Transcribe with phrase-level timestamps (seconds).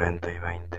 [0.00, 0.78] Cuarenta y veinte.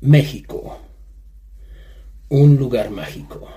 [0.00, 0.78] México.
[2.28, 3.48] Un lugar mágico.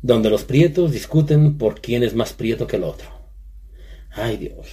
[0.00, 3.08] Donde los prietos discuten por quién es más prieto que el otro.
[4.12, 4.68] Ay Dios.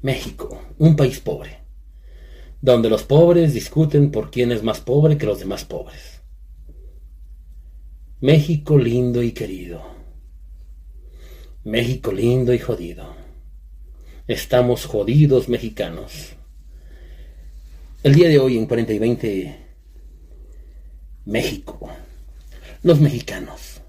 [0.00, 0.62] México.
[0.78, 1.58] Un país pobre.
[2.60, 6.22] Donde los pobres discuten por quién es más pobre que los demás pobres.
[8.20, 9.82] México lindo y querido.
[11.64, 13.16] México lindo y jodido.
[14.28, 16.35] Estamos jodidos mexicanos.
[18.06, 19.56] El día de hoy en 40 y 20,
[21.24, 21.90] México.
[22.84, 23.80] Los mexicanos.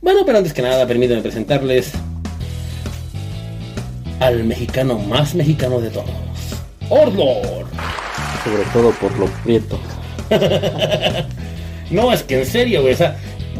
[0.00, 1.92] Bueno, pero antes que nada, permítanme presentarles
[4.18, 6.10] al mexicano más mexicano de todos.
[6.88, 7.66] Ordlor.
[8.42, 9.78] Sobre todo por lo prieto.
[11.92, 12.94] No, es que en serio, güey.
[12.94, 13.16] O sea,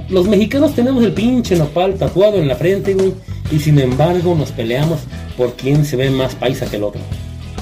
[0.09, 3.15] los mexicanos tenemos el pinche nopal tatuado en la frente, güey.
[3.53, 4.99] Y sin embargo nos peleamos
[5.37, 7.01] por quién se ve más paisa que el otro.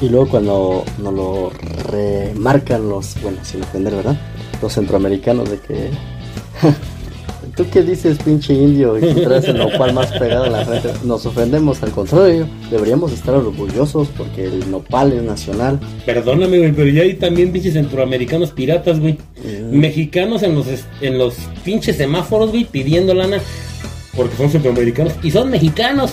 [0.00, 1.50] Y luego cuando nos lo
[1.90, 4.16] remarcan los, bueno, sin ofender, ¿verdad?
[4.60, 5.90] Los centroamericanos de que...
[7.56, 8.98] ¿Tú qué dices, pinche indio?
[8.98, 10.90] Y traes el nopal más pegado a la frente.
[11.04, 12.46] Nos ofendemos, al contrario.
[12.70, 15.80] Deberíamos estar orgullosos porque el nopal es nacional.
[16.04, 19.16] Perdóname, güey, pero ya hay también pinches centroamericanos piratas, güey.
[19.70, 20.66] Mexicanos en los,
[21.00, 23.40] en los pinches semáforos, güey, pidiendo lana
[24.16, 26.12] porque son centroamericanos y son mexicanos.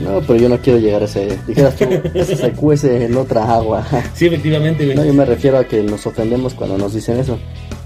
[0.00, 1.38] No, pero yo no quiero llegar a ese...
[1.46, 1.84] Dijeras tú,
[2.14, 3.86] ese se cuece en otra agua.
[4.14, 4.96] Sí, efectivamente, güey.
[4.96, 7.38] No, yo me refiero a que nos ofendemos cuando nos dicen eso.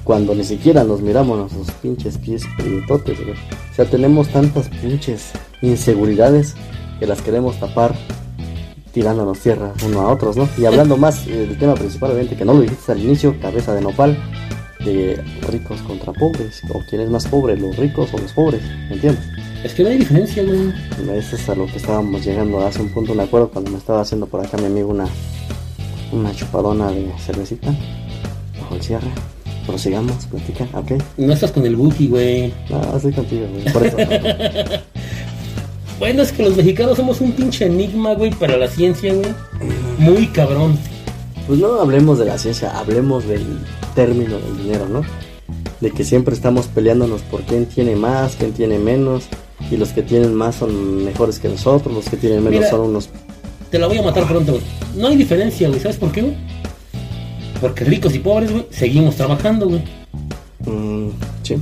[0.05, 3.37] Cuando ni siquiera nos miramos nuestros pinches pies prietotes, güey.
[3.37, 6.55] O sea, tenemos tantas pinches inseguridades
[6.99, 7.95] que las queremos tapar
[8.93, 10.49] tirándonos tierra uno a otros, ¿no?
[10.57, 13.75] Y hablando más eh, del tema principal, obviamente, que no lo dijiste al inicio, cabeza
[13.75, 14.17] de nopal,
[14.85, 18.95] de ricos contra pobres, o quién es más pobre, los ricos o los pobres, ¿me
[18.95, 19.25] entiendes?
[19.65, 20.73] Es que no hay diferencia, güey.
[21.19, 24.03] Eso es a lo que estábamos llegando hace un punto, me acuerdo cuando me estaba
[24.03, 25.07] haciendo por acá mi amigo una,
[26.13, 27.75] una chupadona de cervecita
[28.61, 29.09] bajo el cierre.
[29.67, 30.93] Prosigamos, platica, ok.
[31.19, 32.55] No estás con el Buki, güey.
[32.71, 33.73] No, estoy contigo, güey.
[33.73, 33.97] Por eso.
[35.99, 39.35] Bueno, es que los mexicanos somos un pinche enigma, güey, para la ciencia, güey.
[39.99, 40.79] Muy cabrón.
[41.49, 43.59] Pues no hablemos de la ciencia, hablemos del
[43.97, 45.03] término del dinero, ¿no?
[45.81, 49.25] De que siempre estamos peleándonos por quién tiene más, quién tiene menos.
[49.71, 52.71] Y los que tienen más son mejores que nosotros, los que tienen menos Mira.
[52.71, 53.11] son unos...
[53.71, 54.65] Te la voy a matar pronto, güey.
[54.97, 55.81] No hay diferencia, güey.
[55.81, 56.37] ¿Sabes por qué, güey?
[57.61, 59.83] Porque ricos y pobres, güey, seguimos trabajando, güey.
[60.65, 61.09] mm,
[61.43, 61.57] sí,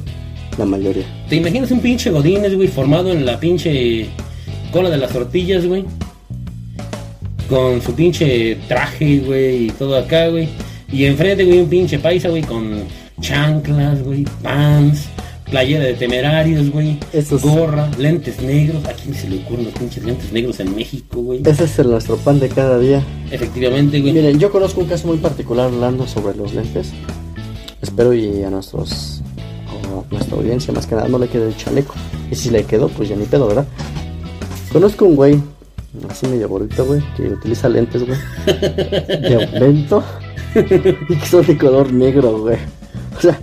[0.59, 1.05] la mayoría.
[1.29, 4.07] ¿Te imaginas un pinche Godínez, güey, formado en la pinche
[4.73, 5.85] cola de las tortillas, güey?
[7.49, 10.49] Con su pinche traje, güey, y todo acá, güey.
[10.93, 12.83] Y enfrente, güey, un pinche paisa, güey, con
[13.21, 15.09] chanclas, güey, pants,
[15.57, 18.85] playera de temerarios, güey, Esos- gorra, lentes negros.
[18.85, 21.41] ¿A quién se le ocurren los pinches lentes negros en México, güey?
[21.47, 23.03] Ese es el nuestro pan de cada día.
[23.31, 24.13] Efectivamente, güey.
[24.13, 26.93] Miren, yo conozco un caso muy particular hablando sobre los lentes.
[27.81, 29.23] Espero y a nuestros
[29.67, 31.95] a nuestra audiencia más que nada no le quede el chaleco.
[32.31, 33.65] Y si le quedó, pues ya ni pedo, ¿verdad?
[34.71, 35.41] Conozco un güey,
[36.11, 40.05] así medio gordito, güey, que utiliza lentes, güey, de aumento
[40.55, 42.59] y que son de color negro, güey.
[43.17, 43.39] O sea,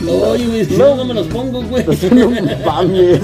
[0.00, 0.78] Güey, No.
[0.78, 1.84] no, no me los pongo, güey.
[2.12, 2.30] no
[2.64, 3.20] mames.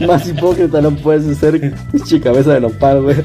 [0.06, 1.60] Más hipócrita no puedes ser
[1.92, 3.16] pinche cabeza de nopal, güey.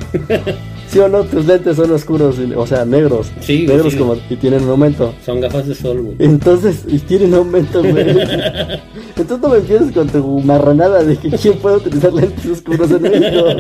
[0.88, 1.24] ¿Sí o no?
[1.24, 3.32] Tus lentes son oscuros, o sea, negros.
[3.42, 4.00] Sí, güey, Negros sí.
[4.00, 5.14] como y tienen un aumento.
[5.26, 6.16] Son gafas de sol, güey.
[6.20, 8.10] Entonces, y tienen aumento, güey.
[9.18, 13.02] Entonces no me empieces con tu marranada de que quién puede utilizar lentes oscuros en
[13.02, 13.46] México.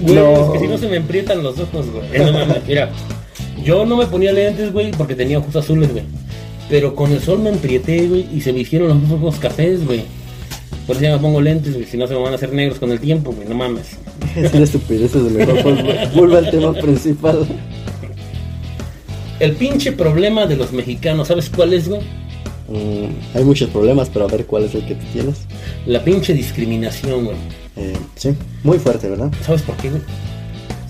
[0.00, 0.46] Güey, No.
[0.46, 2.04] es que si no se me emprietan los ojos, güey.
[2.12, 2.90] Eh, no mira.
[3.64, 6.02] Yo no me ponía lentes, güey, porque tenía ojos azules, güey.
[6.72, 10.04] Pero con el sol me emprieté, güey, y se me hicieron los ojos cafés, güey.
[10.86, 12.78] Por eso ya me pongo lentes, güey, si no se me van a hacer negros
[12.78, 13.98] con el tiempo, güey, no mames.
[14.36, 15.62] Es una estupidez, es mejor.
[15.62, 17.46] Vuelve vuelve al tema principal.
[19.38, 22.00] El pinche problema de los mexicanos, ¿sabes cuál es, güey?
[22.70, 25.40] Mm, hay muchos problemas, pero a ver cuál es el que tú tienes.
[25.84, 27.36] La pinche discriminación, güey.
[27.76, 28.34] Eh, sí,
[28.64, 29.30] muy fuerte, ¿verdad?
[29.44, 30.00] ¿Sabes por qué, güey?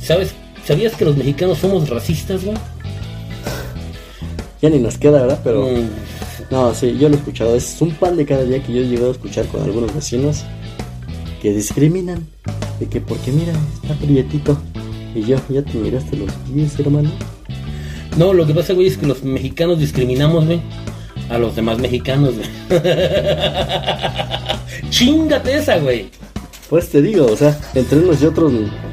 [0.00, 0.32] ¿Sabes?
[0.64, 2.56] ¿Sabías que los mexicanos somos racistas, güey?
[4.62, 5.40] Ya ni nos queda, ¿verdad?
[5.44, 5.66] Pero.
[5.68, 5.88] Mm,
[6.50, 7.56] No, sí, yo lo he escuchado.
[7.56, 10.44] Es un pan de cada día que yo he llegado a escuchar con algunos vecinos
[11.40, 12.26] que discriminan.
[12.78, 14.56] De que porque mira, está prietito.
[15.14, 17.10] Y yo, ya te miraste los pies, hermano.
[18.16, 20.60] No, lo que pasa, güey, es que los mexicanos discriminamos, güey,
[21.28, 22.48] a los demás mexicanos, güey.
[24.90, 26.10] Chingate esa, güey.
[26.72, 28.50] Pues te digo, o sea, entre unos y otros,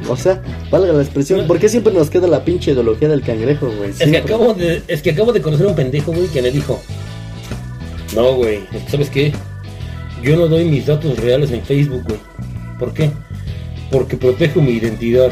[0.10, 1.48] o sea, valga la expresión.
[1.48, 3.92] ¿Por qué siempre nos queda la pinche ideología del cangrejo, güey?
[3.92, 6.52] Es que acabo de, es que acabo de conocer a un pendejo, güey, que me
[6.52, 6.78] dijo,
[8.14, 8.60] no, güey,
[8.90, 9.32] ¿sabes qué?
[10.22, 12.20] Yo no doy mis datos reales en Facebook, güey.
[12.78, 13.12] ¿Por qué?
[13.90, 15.32] Porque protejo mi identidad.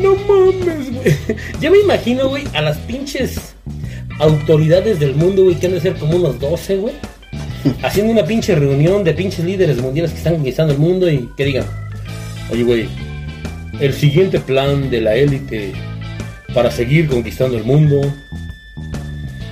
[0.00, 1.16] No mames, güey.
[1.60, 3.56] Ya me imagino, güey, a las pinches
[4.20, 6.94] autoridades del mundo, güey, que han de ser como unos 12, güey.
[7.82, 11.44] Haciendo una pinche reunión de pinches líderes mundiales que están conquistando el mundo y que
[11.44, 11.64] digan,
[12.50, 12.88] oye, güey,
[13.80, 15.72] el siguiente plan de la élite
[16.54, 18.00] para seguir conquistando el mundo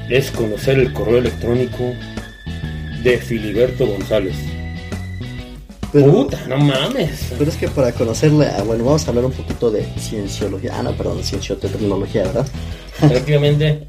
[0.08, 1.92] es conocer el correo electrónico
[3.02, 4.36] de Filiberto González.
[5.92, 7.32] Pero, Puta, no mames.
[7.38, 10.72] pero es que para conocerle, bueno, vamos a hablar un poquito de cienciología.
[10.78, 12.46] Ah, no, perdón, cienciotecnología, ¿verdad?
[13.02, 13.86] Efectivamente,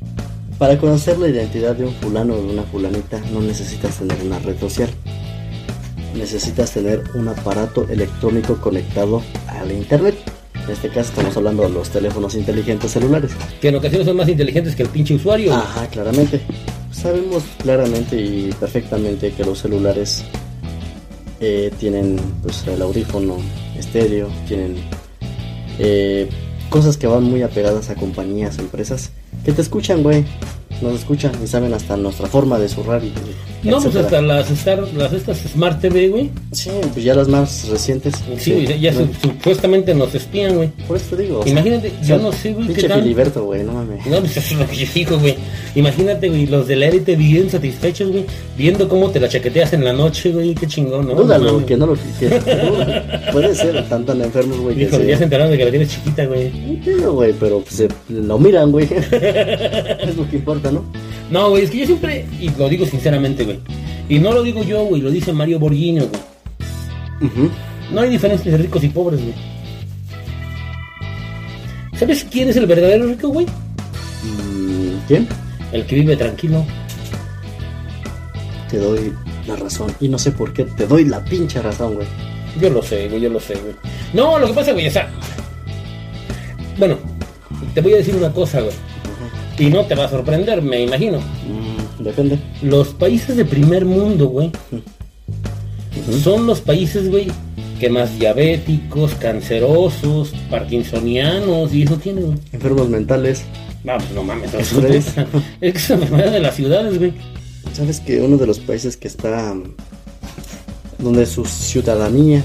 [0.63, 4.39] Para conocer la identidad de un fulano o de una fulanita no necesitas tener una
[4.39, 4.89] red social.
[6.15, 10.15] Necesitas tener un aparato electrónico conectado al internet.
[10.63, 13.33] En este caso estamos hablando de los teléfonos inteligentes celulares.
[13.59, 15.53] que en ocasiones son más inteligentes que el pinche usuario.
[15.53, 16.39] Ajá, claramente.
[16.93, 20.23] Sabemos claramente y perfectamente que los celulares
[21.41, 23.35] eh, tienen pues el audífono
[23.77, 24.77] estéreo, tienen
[25.77, 26.29] eh,
[26.69, 29.11] cosas que van muy apegadas a compañías, empresas
[29.43, 30.25] que te escuchan, güey.
[30.81, 33.13] Nos escuchan y saben hasta nuestra forma de zurrar y
[33.71, 34.03] no, pues etcétera.
[34.05, 36.29] hasta las, Star- las estas Smart TV, güey.
[36.51, 38.13] Sí, pues ya las más recientes.
[38.37, 40.69] Sí, güey, ya su- supuestamente nos espían, güey.
[40.87, 41.39] Por eso te digo.
[41.39, 42.93] o sea, Imagínate, o yo sea, no sé, güey, qué Pinche.
[42.93, 44.05] Filiberto, güey, no mames.
[44.05, 45.35] No, pues eso es lo que yo digo, güey.
[45.75, 48.25] Imagínate, güey, los de la élite bien satisfechos, güey,
[48.57, 51.15] viendo cómo te la chaqueteas en la noche, güey, qué chingón, ¿no?
[51.15, 52.01] Dúdalo, No que no lo que,
[53.31, 54.77] puede ser tan tan enfermos, güey.
[54.77, 56.47] ya se enteraron de que la tienes chiquita, güey.
[56.47, 58.85] Entiendo, güey, pero pues, se lo miran, güey.
[58.91, 60.83] es lo que importa, ¿no?
[61.31, 63.52] No, güey, es que yo siempre, y lo digo sinceramente, güey.
[64.09, 67.49] Y no lo digo yo, güey, lo dice Mario Borghino, güey.
[67.91, 69.33] No hay diferencia entre ricos y pobres, güey.
[71.97, 73.45] ¿Sabes quién es el verdadero rico, güey?
[73.45, 75.27] Mm, ¿Quién?
[75.71, 76.65] El que vive tranquilo.
[78.69, 79.13] Te doy
[79.47, 79.93] la razón.
[79.99, 82.07] Y no sé por qué te doy la pinche razón, güey.
[82.59, 83.75] Yo lo sé, güey, yo lo sé, güey.
[84.13, 85.09] No, lo que pasa, güey, o sea.
[86.77, 86.97] Bueno,
[87.73, 88.73] te voy a decir una cosa, güey.
[89.57, 91.19] Y no te va a sorprender, me imagino.
[91.19, 91.72] Mm,
[92.03, 92.39] depende.
[92.61, 94.51] Los países de primer mundo, güey,
[96.23, 97.27] son los países, güey,
[97.79, 102.37] que más diabéticos, cancerosos, parkinsonianos y eso tienen, güey.
[102.51, 103.43] Enfermos mentales.
[103.83, 105.13] Vamos, no mames, Eso es,
[105.59, 107.13] que es una enfermedad de las ciudades, güey.
[107.73, 109.55] ¿Sabes que uno de los países que está.
[110.99, 112.43] donde su ciudadanía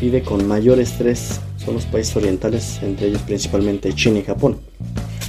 [0.00, 4.58] vive con mayor estrés son los países orientales, entre ellos principalmente China y Japón.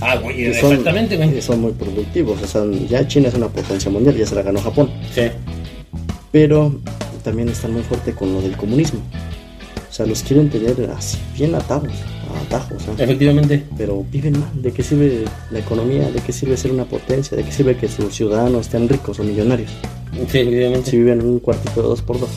[0.01, 1.41] Ah, güey, son- exactamente, güey.
[1.41, 2.41] Son muy productivos.
[2.41, 4.89] O sea, ya China es una potencia mundial, ya se la ganó Japón.
[5.13, 5.21] Sí.
[6.31, 6.75] pero
[7.23, 8.99] también están muy fuerte con lo del comunismo.
[9.89, 11.93] O sea, los quieren tener así, bien atados,
[12.45, 13.01] atajos, ¿no?
[13.01, 13.63] Efectivamente.
[13.77, 14.49] pero viven mal.
[14.61, 16.11] ¿De qué sirve la economía?
[16.11, 17.37] ¿De qué sirve ser una potencia?
[17.37, 19.71] ¿De qué sirve que sus ciudadanos estén ricos o millonarios?
[20.29, 20.91] Sí, efectivamente.
[20.91, 22.29] Si viven en un cuartito de dos por dos.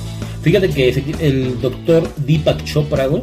[0.42, 0.88] Fíjate que
[1.20, 3.22] el doctor Deepak Chopra, güey,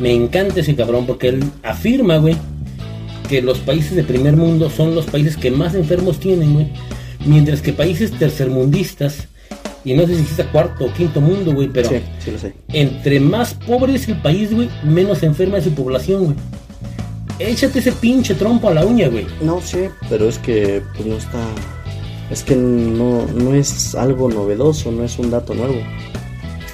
[0.00, 2.36] me encanta ese cabrón porque él afirma, güey,
[3.28, 6.72] que los países de primer mundo son los países que más enfermos tienen, güey.
[7.26, 9.28] Mientras que países tercermundistas,
[9.84, 12.54] y no sé si existe cuarto o quinto mundo, güey, pero Sí, sí lo sé.
[12.72, 16.36] entre más pobre es el país, güey, menos enferma es su población, güey.
[17.38, 19.26] Échate ese pinche trompo a la uña, güey.
[19.40, 21.38] No, sí, pero es que pues no está...
[22.30, 25.80] Es que no, no es algo novedoso, no es un dato nuevo.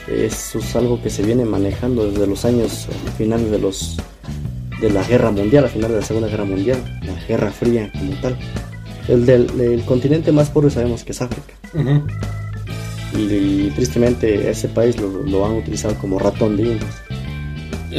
[0.08, 3.96] Eso es algo que se viene manejando desde los años eh, finales de los
[4.80, 8.12] de la guerra mundial, a finales de la segunda guerra mundial, la guerra fría como
[8.20, 8.36] tal.
[9.08, 11.54] El del el continente más pobre sabemos que es África.
[13.16, 16.90] Y, tristemente ese país lo, lo han utilizado como ratón de indios.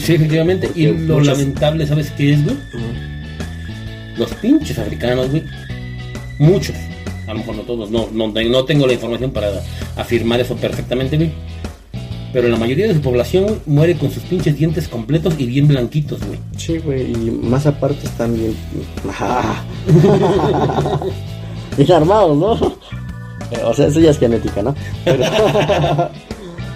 [0.04, 0.70] Sí, efectivamente.
[0.76, 2.58] Y lo muchas- lamentable, ¿sabes qué es, güey?
[4.18, 5.44] Los pinches africanos, güey.
[6.40, 6.76] Muchos.
[7.28, 7.90] A lo mejor no todos.
[7.92, 9.48] No, no, no tengo la información para
[9.96, 11.32] afirmar eso perfectamente, güey.
[12.36, 16.20] Pero la mayoría de su población muere con sus pinches dientes completos y bien blanquitos,
[16.28, 16.38] güey.
[16.58, 18.54] Sí, güey, y más aparte están bien.
[21.78, 22.52] Bien armados, ¿no?
[23.68, 24.76] O sea, eso ya es genética, ¿no?
[25.06, 25.24] Pero,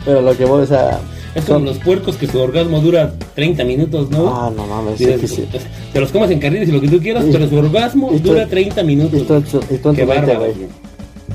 [0.05, 0.99] pero lo que voy, o sea.
[1.35, 4.27] Es como son- los puercos que su orgasmo dura 30 minutos, ¿no?
[4.33, 5.45] Ah, no mames, de- que sí.
[5.93, 8.47] Te los comas en carriles y lo que tú quieras, Y- pero su orgasmo dura
[8.47, 9.27] 30 minutos.
[9.27, 9.59] tú en tu
[9.93, 10.45] Qué bárbaro.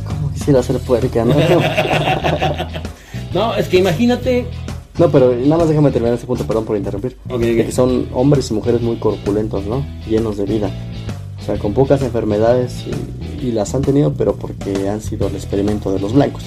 [0.07, 1.35] ¿Cómo quisiera ser puerca, no?
[3.35, 4.47] No, es que imagínate.
[4.99, 7.17] no, pero nada más déjame terminar ese punto, perdón por interrumpir.
[7.39, 9.85] De que son hombres y mujeres muy corpulentos, ¿no?
[10.09, 10.71] Llenos de vida.
[11.41, 15.35] O sea, con pocas enfermedades y, y las han tenido, pero porque han sido el
[15.35, 16.45] experimento de los blancos.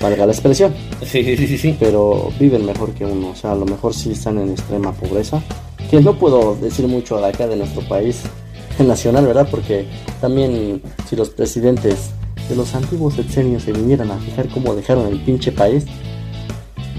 [0.00, 0.74] Valga la expresión.
[1.02, 1.76] Sí, sí, sí, sí, sí.
[1.78, 3.30] pero viven mejor que uno.
[3.30, 5.42] O sea, a lo mejor sí están en extrema pobreza.
[5.90, 8.22] Que no puedo decir mucho de acá de nuestro país
[8.78, 9.48] nacional, ¿verdad?
[9.50, 9.86] Porque
[10.20, 12.10] también si los presidentes
[12.48, 15.84] de los antiguos sexenios se vinieran a fijar cómo dejaron el pinche país,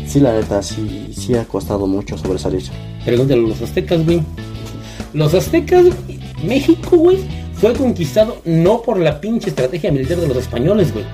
[0.08, 2.64] sí, la neta, sí, sí ha costado mucho sobresalir.
[3.04, 4.22] Pregúntale a los aztecas, güey.
[5.14, 7.20] Los aztecas, güey, México, güey,
[7.54, 11.06] fue conquistado no por la pinche estrategia militar de los españoles, güey.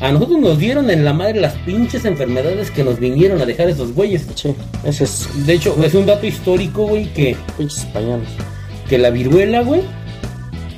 [0.00, 3.68] A nosotros nos dieron en la madre las pinches enfermedades que nos vinieron a dejar
[3.68, 4.26] esos güeyes.
[4.36, 4.54] Sí,
[4.84, 8.28] ese es De hecho, es un dato histórico, güey, que, pinches españoles.
[8.88, 9.82] que la viruela, güey,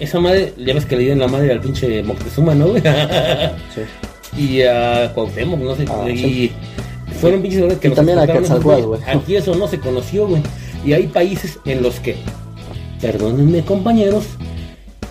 [0.00, 2.74] esa madre, ya ves que le dieron la madre al pinche Moctezuma, ¿no?
[3.74, 3.82] Sí.
[4.36, 6.52] y a Cuauhtémoc, no sé, Ah, y sí.
[7.20, 9.00] fueron pinches que Y nos también a güey.
[9.06, 10.42] Aquí eso no se conoció, güey.
[10.84, 12.16] Y hay países en los que,
[13.00, 14.24] perdónenme compañeros,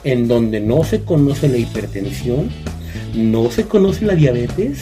[0.03, 2.50] en donde no se conoce la hipertensión,
[3.13, 4.79] no se conoce la diabetes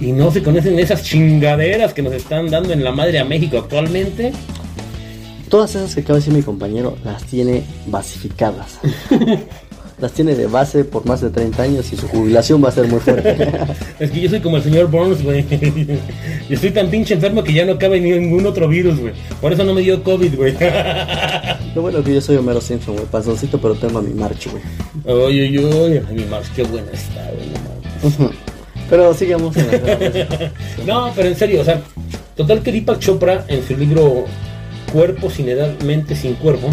[0.00, 3.58] y no se conocen esas chingaderas que nos están dando en la madre a México
[3.58, 4.32] actualmente.
[5.48, 8.78] Todas esas que acaba de decir mi compañero las tiene basificadas.
[10.00, 12.86] las tiene de base por más de 30 años y su jubilación va a ser
[12.86, 13.36] muy fuerte.
[13.98, 15.44] Es que yo soy como el señor Burns, güey.
[16.48, 19.12] Yo estoy tan pinche enfermo que ya no cabe ni ningún otro virus, güey.
[19.40, 20.54] Por eso no me dio COVID, güey.
[21.74, 24.62] Lo bueno que yo soy Homero Simpson, güey, panzoncito, pero tengo a mi marcho, güey.
[25.04, 26.02] Oye, oye, oye.
[26.12, 28.30] Mi Mars, qué buena está, güey.
[28.88, 30.52] Pero sigamos en la
[30.86, 31.80] No, pero en serio, o sea,
[32.36, 34.24] total que Deepak Chopra en su libro
[34.92, 36.68] Cuerpo sin edad, mente sin cuerpo,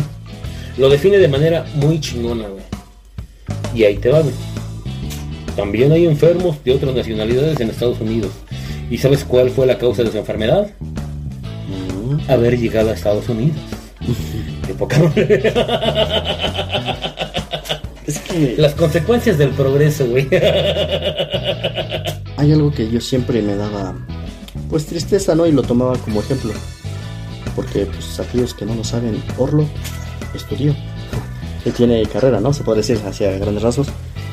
[0.77, 2.63] lo define de manera muy chingona, güey.
[3.74, 4.34] Y ahí te va, güey.
[5.55, 8.31] También hay enfermos de otras nacionalidades en Estados Unidos.
[8.89, 10.69] ¿Y sabes cuál fue la causa de su enfermedad?
[12.27, 13.57] Haber llegado a Estados Unidos.
[14.67, 15.53] Qué poca madre.
[18.05, 20.27] Es que Las consecuencias del progreso, güey.
[22.38, 23.95] hay algo que yo siempre me daba,
[24.69, 25.48] pues tristeza, ¿no?
[25.48, 26.53] Y lo tomaba como ejemplo.
[27.55, 29.65] Porque, pues, aquellos que no lo saben, Orlo
[30.33, 30.75] estudió.
[31.65, 32.53] Él tiene carrera, ¿no?
[32.53, 33.88] Se puede decir hacia grandes rasgos.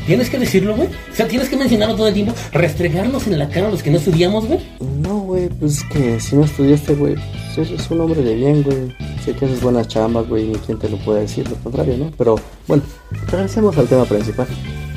[0.06, 0.88] Tienes que decirlo, güey.
[0.88, 2.34] O sea, tienes que mencionarlo todo el tiempo.
[2.52, 4.58] Restregarnos en la cara a los que no estudiamos, güey.
[5.00, 7.14] No, güey, pues es que si no estudiaste, güey,
[7.54, 8.94] pues eres un hombre de bien, güey.
[9.24, 12.10] Sé que haces buenas chambas, güey, ni quien te lo puede decir, lo contrario, ¿no?
[12.18, 12.34] Pero,
[12.66, 12.82] bueno,
[13.28, 14.48] regresemos al tema principal.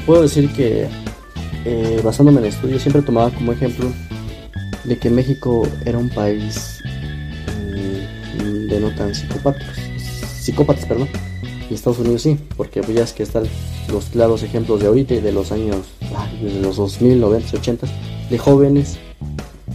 [0.08, 0.88] Puedo decir que,
[1.65, 3.91] eh, basándome en el estudio, siempre tomaba como ejemplo
[4.84, 6.75] de que México era un país
[8.79, 9.75] mm, de no tan psicopáticos.
[10.41, 11.08] Psicópatas, perdón.
[11.70, 13.44] Y Estados Unidos sí, porque pues ya es que están
[13.91, 15.77] los claros ejemplos de ahorita y de los años,
[16.41, 17.88] de los 2000, 90, 80,
[18.29, 18.98] de jóvenes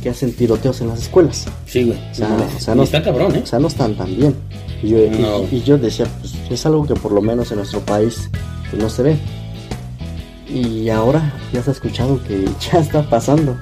[0.00, 1.46] que hacen tiroteos en las escuelas.
[1.66, 1.98] Sí, güey.
[2.10, 3.40] O sea, No, o sea, y no- está cabrón, ¿eh?
[3.42, 4.34] O sea, no están tan bien.
[4.82, 5.42] Y yo, y- No.
[5.50, 8.30] y, yo decía, pues es algo que por lo menos en nuestro país
[8.70, 9.18] pues, no se ve.
[10.48, 13.56] Y ahora ya se ha escuchado que ya está pasando.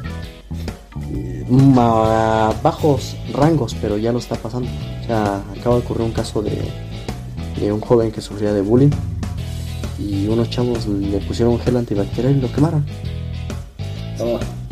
[1.48, 4.68] Mm, A bajos rangos, pero ya lo está pasando.
[5.08, 8.90] Sea, acaba de ocurrir un caso de, un joven que sufría de bullying.
[9.98, 12.84] Y unos chavos le pusieron gel antibacterial y lo quemaron.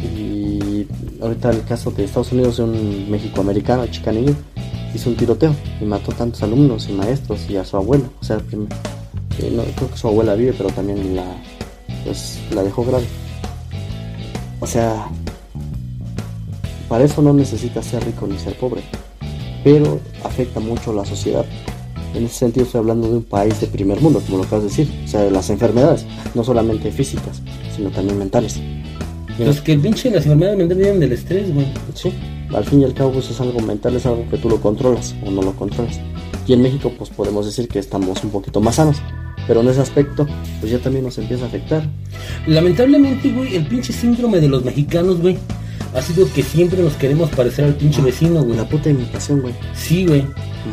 [0.00, 0.87] Y
[1.21, 4.35] ahorita el caso de Estados Unidos de un mexicoamericano, chicanillo,
[4.95, 8.05] hizo un tiroteo y mató tantos alumnos y maestros y a su abuela.
[8.21, 8.69] O sea, prim-
[9.38, 11.25] eh, creo que su abuela vive, pero también la,
[12.05, 13.07] pues, la dejó grave.
[14.61, 15.09] O sea,
[16.88, 18.83] para eso no necesitas ser rico ni ser pobre,
[19.66, 21.44] pero afecta mucho a la sociedad.
[22.14, 24.68] En ese sentido estoy hablando de un país de primer mundo, como lo acabas de
[24.68, 25.02] decir.
[25.04, 26.06] O sea, de las enfermedades,
[26.37, 27.42] no solamente físicas,
[27.75, 28.61] sino también mentales.
[29.37, 31.66] Pues que el pinche las enfermedades mentales vienen del estrés, güey.
[31.94, 32.12] Sí,
[32.54, 35.16] al fin y al cabo pues, es algo mental, es algo que tú lo controlas
[35.26, 35.99] o no lo controlas.
[36.46, 38.99] Y en México pues podemos decir que estamos un poquito más sanos.
[39.49, 40.28] Pero en ese aspecto,
[40.61, 41.82] pues ya también nos empieza a afectar.
[42.46, 45.38] Lamentablemente, güey, el pinche síndrome de los mexicanos, güey,
[45.95, 48.57] ha sido que siempre nos queremos parecer al pinche vecino, güey.
[48.57, 49.55] La puta imitación, güey.
[49.75, 50.25] Sí, güey.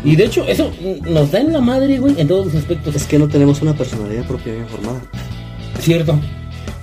[0.03, 0.71] Y de hecho, eso
[1.03, 2.95] nos da en la madre, güey, en todos los aspectos.
[2.95, 5.01] Es que no tenemos una personalidad propia bien formada.
[5.79, 6.19] Cierto.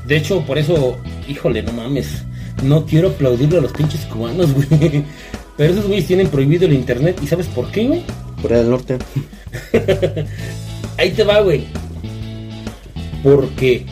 [0.06, 2.25] De hecho, por eso, híjole, no mames.
[2.62, 5.04] No quiero aplaudirle a los pinches cubanos, güey.
[5.56, 7.18] Pero esos güeyes tienen prohibido el internet.
[7.22, 8.02] ¿Y sabes por qué, güey?
[8.40, 8.99] Corea del Norte.
[10.96, 11.66] Ahí te va, güey.
[13.22, 13.84] Porque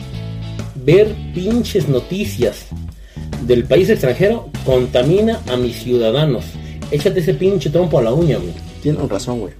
[0.75, 2.65] ver pinches noticias
[3.41, 6.45] del país extranjero contamina a mis ciudadanos.
[6.91, 8.53] Échate ese pinche trompo a la uña, güey.
[8.81, 9.53] Tienen razón, güey.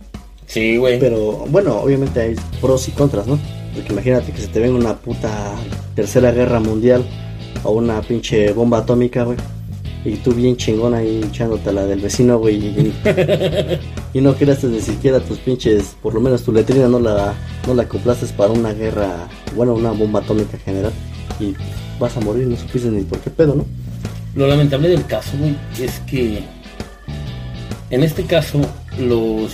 [0.46, 1.00] Sí, güey.
[1.00, 3.40] Pero bueno, obviamente hay pros y contras, ¿no?
[3.76, 5.30] Porque imagínate que se te venga una puta
[5.96, 7.06] tercera guerra mundial
[7.64, 9.38] o una pinche bomba atómica, güey.
[10.06, 12.56] Y tú bien chingona ahí echándote la del vecino, güey.
[12.56, 12.94] Y,
[14.14, 17.36] y no creaste ni siquiera tus pinches, por lo menos tu letrina no la,
[17.68, 20.94] no la acoplaste para una guerra, bueno, una bomba atómica general.
[21.40, 21.54] Y
[22.00, 23.66] vas a morir, no supiste ni por qué pedo, ¿no?
[24.36, 26.44] Lo lamentable del caso, güey, es que
[27.90, 28.62] en este caso
[29.00, 29.52] los...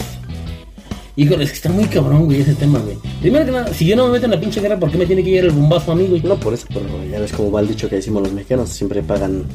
[1.17, 2.97] Híjole, es que está muy cabrón, güey, ese tema, güey.
[3.21, 5.05] Primero que nada, si yo no me meto en la pinche guerra, ¿por qué me
[5.05, 6.21] tiene que llegar el bombazo a mí, güey?
[6.21, 9.01] No por eso, pero ya ves cómo va el dicho que decimos los mexicanos, siempre
[9.01, 9.45] pagan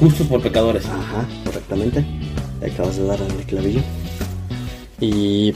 [0.00, 0.86] Justos por pecadores.
[0.86, 2.02] Ajá, correctamente.
[2.66, 3.82] Acabas de dar en el clavillo.
[4.98, 5.54] Y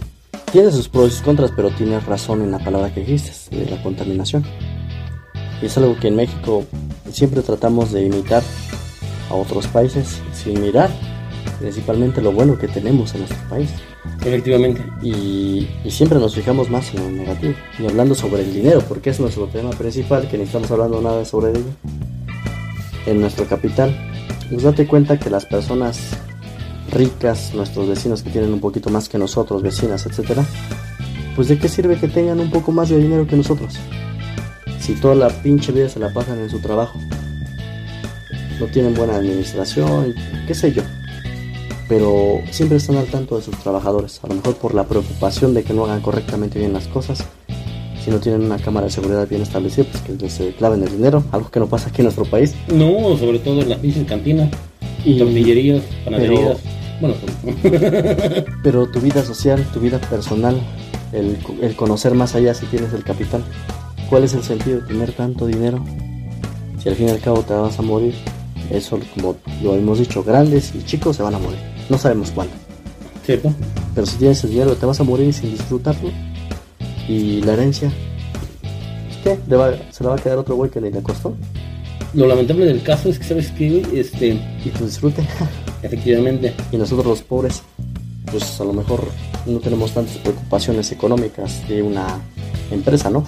[0.53, 3.71] tiene sus pros y sus contras, pero tienes razón en la palabra que dijiste, de
[3.71, 4.45] la contaminación.
[5.64, 6.62] Y es algo que en México
[7.11, 8.42] siempre tratamos de imitar
[9.30, 10.90] a otros países sin mirar
[11.59, 13.71] principalmente lo bueno que tenemos en nuestro país.
[14.21, 14.85] Efectivamente.
[15.00, 17.54] Y, y, siempre nos fijamos más en lo negativo.
[17.78, 21.25] Y hablando sobre el dinero, porque es nuestro tema principal, que ni estamos hablando nada
[21.25, 21.64] sobre ello.
[23.06, 23.97] En nuestro capital,
[24.50, 25.99] pues date cuenta que las personas
[26.92, 30.45] ricas, nuestros vecinos que tienen un poquito más que nosotros, vecinas, etcétera,
[31.34, 33.78] pues de qué sirve que tengan un poco más de dinero que nosotros.
[34.84, 36.99] Si toda la pinche vida se la pasan en su trabajo,
[38.60, 40.14] no tienen buena administración,
[40.47, 40.82] qué sé yo.
[41.88, 45.62] Pero siempre están al tanto de sus trabajadores, a lo mejor por la preocupación de
[45.62, 47.25] que no hagan correctamente bien las cosas.
[48.04, 50.90] Si no tienen una cámara de seguridad bien establecida, pues que les eh, claven el
[50.90, 52.54] dinero, algo que no pasa aquí en nuestro país.
[52.68, 54.50] No, sobre todo en las pinches cantinas,
[55.02, 56.58] y tortillerías, panaderías.
[57.00, 57.14] Bueno,
[58.62, 60.60] pero tu vida social, tu vida personal,
[61.12, 63.42] el, el conocer más allá si tienes el capital.
[64.08, 65.84] ¿Cuál es el sentido de tener tanto dinero?
[66.82, 68.14] Si al fin y al cabo te vas a morir,
[68.71, 71.58] eso como lo hemos dicho, grandes y chicos se van a morir.
[71.88, 72.52] No sabemos cuándo.
[73.25, 73.52] ¿Cierto?
[73.95, 76.10] Pero si tienes el dinero te vas a morir sin disfrutarlo.
[77.08, 77.90] Y la herencia,
[79.23, 79.38] ¿qué?
[79.90, 81.34] ¿Se la va a quedar otro güey que ni le costó?
[82.14, 84.40] Lo lamentable del caso es que, ¿sabes qué, Este...
[84.64, 85.26] Y tu disfrute.
[85.82, 86.54] Efectivamente.
[86.71, 87.62] Y nosotros los pobres,
[88.30, 89.04] pues a lo mejor
[89.47, 92.21] no tenemos tantas preocupaciones económicas de una
[92.71, 93.25] empresa, ¿no?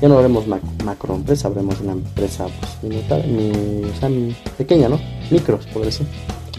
[0.00, 0.46] Ya no haremos
[0.84, 4.08] macroempresa, habremos una empresa pues, mi, o sea,
[4.56, 4.98] pequeña, ¿no?
[5.30, 6.06] Micros, por decir.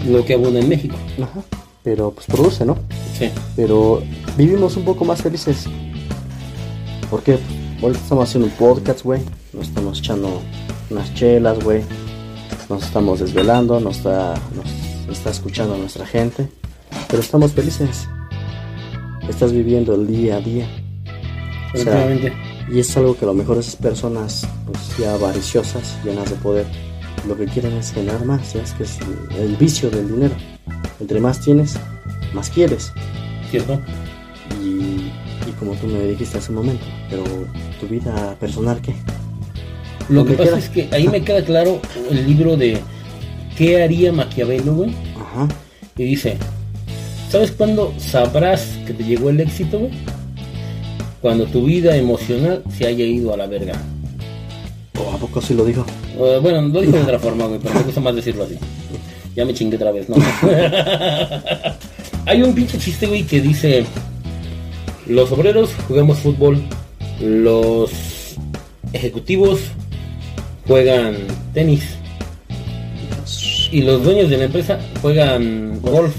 [0.06, 0.96] Lo que abunda en México.
[1.22, 1.42] Ajá.
[1.84, 2.78] Pero pues produce, ¿no?
[3.18, 3.32] Sí.
[3.56, 4.04] Pero
[4.38, 5.66] vivimos un poco más felices.
[7.10, 7.40] Porque
[7.82, 9.22] hoy estamos haciendo un podcast, güey.
[9.54, 10.42] Nos estamos echando
[10.92, 11.82] unas chelas, güey.
[12.70, 16.48] Nos estamos desvelando, nos está, nos está escuchando nuestra gente.
[17.08, 18.08] Pero estamos felices.
[19.28, 20.68] Estás viviendo el día a día.
[21.74, 22.08] O sea,
[22.70, 26.66] y es algo que a lo mejor esas personas, pues ya avariciosas, llenas de poder,
[27.28, 28.54] lo que quieren es generar más.
[28.54, 28.98] Ya es que es
[29.38, 30.36] el vicio del dinero.
[31.00, 31.76] Entre más tienes,
[32.34, 32.92] más quieres.
[33.50, 33.80] ¿Cierto?
[34.62, 35.12] Y,
[35.48, 37.24] y como tú me dijiste hace un momento, pero
[37.80, 38.96] tu vida personal, ¿qué?
[40.10, 42.82] Lo que pasa es que ahí me queda claro el libro de
[43.58, 44.96] ¿Qué haría Maquiavelo, güey?
[45.16, 45.48] Ajá.
[45.98, 46.38] Y dice,
[47.30, 49.92] ¿sabes cuándo sabrás que te llegó el éxito, güey?
[51.22, 53.74] Cuando tu vida emocional se haya ido a la verga.
[54.98, 55.86] ¿O a poco sí lo dijo?
[56.18, 58.58] Uh, bueno, lo dijo de otra forma, güey, pero me gusta más decirlo así.
[59.36, 60.16] Ya me chingué otra vez, ¿no?
[62.26, 63.86] Hay un pinche chiste, güey, que dice...
[65.08, 66.62] Los obreros jugamos fútbol.
[67.20, 67.92] Los
[68.94, 69.60] ejecutivos
[70.68, 71.16] juegan
[71.54, 71.84] tenis.
[73.72, 76.16] Y los dueños de la empresa juegan golf.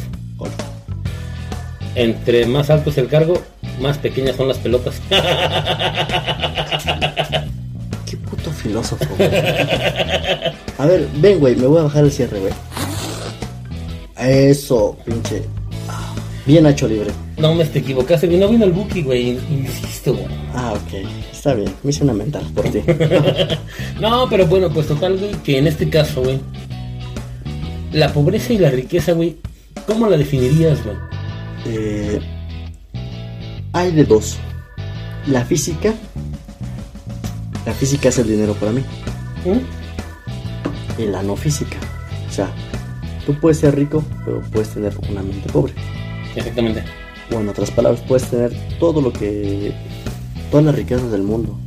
[1.94, 3.34] Entre más alto es el cargo,
[3.82, 5.02] más pequeñas son las pelotas.
[8.08, 9.28] Qué puto filósofo, güey.
[10.78, 12.52] A ver, ven, güey, me voy a bajar el cierre, güey.
[14.16, 15.42] Eso, pinche.
[16.46, 17.10] Bien hecho libre.
[17.36, 18.38] No me te equivocaste, güey.
[18.38, 19.38] No vino el Buki, güey.
[19.50, 20.26] Insisto, güey.
[20.54, 21.06] Ah, ok.
[21.32, 21.72] Está bien.
[21.82, 22.80] Me hice una mental por ti.
[24.00, 26.40] no, pero bueno, pues total, güey, que en este caso, güey,
[27.92, 29.36] la pobreza y la riqueza, güey,
[29.86, 30.96] ¿cómo la definirías, güey?
[31.66, 32.20] Eh,
[33.72, 34.38] hay de dos.
[35.26, 35.94] La física.
[37.64, 38.84] La física es el dinero para mí.
[39.44, 41.00] ¿Mm?
[41.00, 41.76] Y la no física.
[42.28, 42.50] O sea,
[43.26, 45.72] tú puedes ser rico, pero puedes tener una mente pobre.
[46.34, 46.84] Exactamente.
[47.30, 49.72] O en otras palabras, puedes tener todo lo que.
[50.50, 51.58] todas las riquezas del mundo.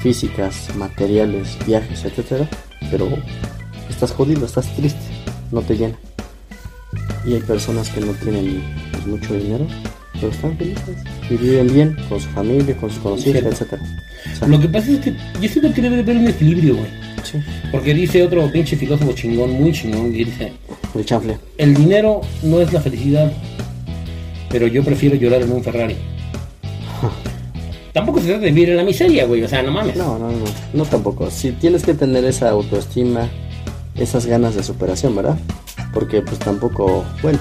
[0.00, 2.48] Físicas, materiales, viajes, etcétera.
[2.90, 3.08] Pero
[3.88, 5.00] estás jodido, estás triste.
[5.50, 5.98] No te llena.
[7.26, 9.66] Y hay personas que no tienen pues, mucho dinero,
[10.20, 10.96] pero están felices.
[11.30, 13.82] Y viven bien con su familia, con sus conocidos, etcétera.
[14.32, 16.76] O sea, Lo que pasa es que yo siento que debe de haber un equilibrio,
[16.76, 16.86] güey.
[17.24, 17.38] sí,
[17.72, 20.52] Porque dice otro pinche filósofo chingón, muy chingón, y dice,
[20.94, 21.38] el chanfle.
[21.58, 23.32] el dinero no es la felicidad,
[24.50, 25.96] pero yo prefiero llorar en un Ferrari.
[27.92, 29.96] Tampoco se trata de vivir en la miseria, güey, o sea, no mames.
[29.96, 31.28] No, no, no, no tampoco.
[31.30, 33.28] Si tienes que tener esa autoestima,
[33.96, 35.36] esas ganas de superación, ¿verdad?
[35.92, 37.40] Porque pues tampoco, bueno,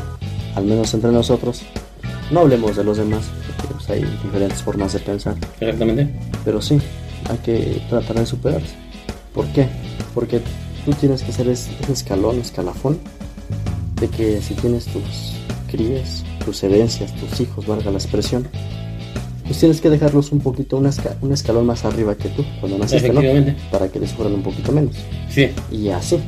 [0.56, 1.62] al menos entre nosotros,
[2.32, 3.26] no hablemos de los demás,
[3.58, 6.14] porque pues, hay diferentes formas de pensar, Exactamente.
[6.46, 6.80] pero sí,
[7.30, 8.74] hay que tratar de superarse.
[9.34, 9.68] ¿Por qué?
[10.14, 10.42] Porque
[10.86, 13.00] tú tienes que ser ese escalón, escalafón,
[14.00, 15.34] de que si tienes tus
[15.72, 18.48] crías, tus herencias, tus hijos, valga la expresión,
[19.46, 23.12] pues tienes que dejarlos un poquito, esca- un escalón más arriba que tú, cuando naciste,
[23.12, 23.22] ¿no?
[23.72, 24.96] Para que les fueran un poquito menos.
[25.30, 25.50] Sí.
[25.72, 26.20] Y así,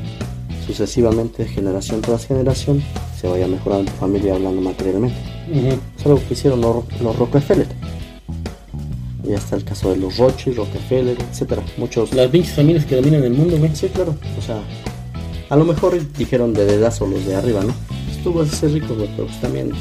[0.66, 2.84] sucesivamente, generación tras generación,
[3.20, 5.18] se vaya mejorando tu familia hablando materialmente.
[5.52, 7.68] Es algo que hicieron los, los Rockefeller.
[9.28, 11.62] Y hasta el caso de los Rothschild, Rockefeller, etcétera.
[11.78, 12.14] Muchos.
[12.14, 13.76] Las pinches familias que dominan el mundo, güey.
[13.76, 14.16] Sí, claro.
[14.38, 14.62] O sea,
[15.50, 17.74] a lo mejor dijeron de dedazo los de arriba, ¿no?
[18.06, 19.72] Pues tú vas a ser rico, güey, pero pues también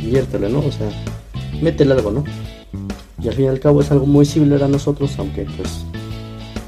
[0.00, 0.58] inviértele, ¿no?
[0.60, 0.90] O sea,
[1.62, 2.24] métele algo, ¿no?
[3.22, 5.84] Y al fin y al cabo es algo muy similar a nosotros, aunque pues,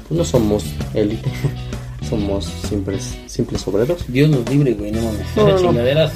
[0.07, 1.29] pues no somos élite,
[2.09, 4.05] somos simples, simples obreros.
[4.07, 5.25] Dios nos libre, güey, no mames.
[5.35, 5.59] No, Esas no, no.
[5.59, 6.11] chingaderas.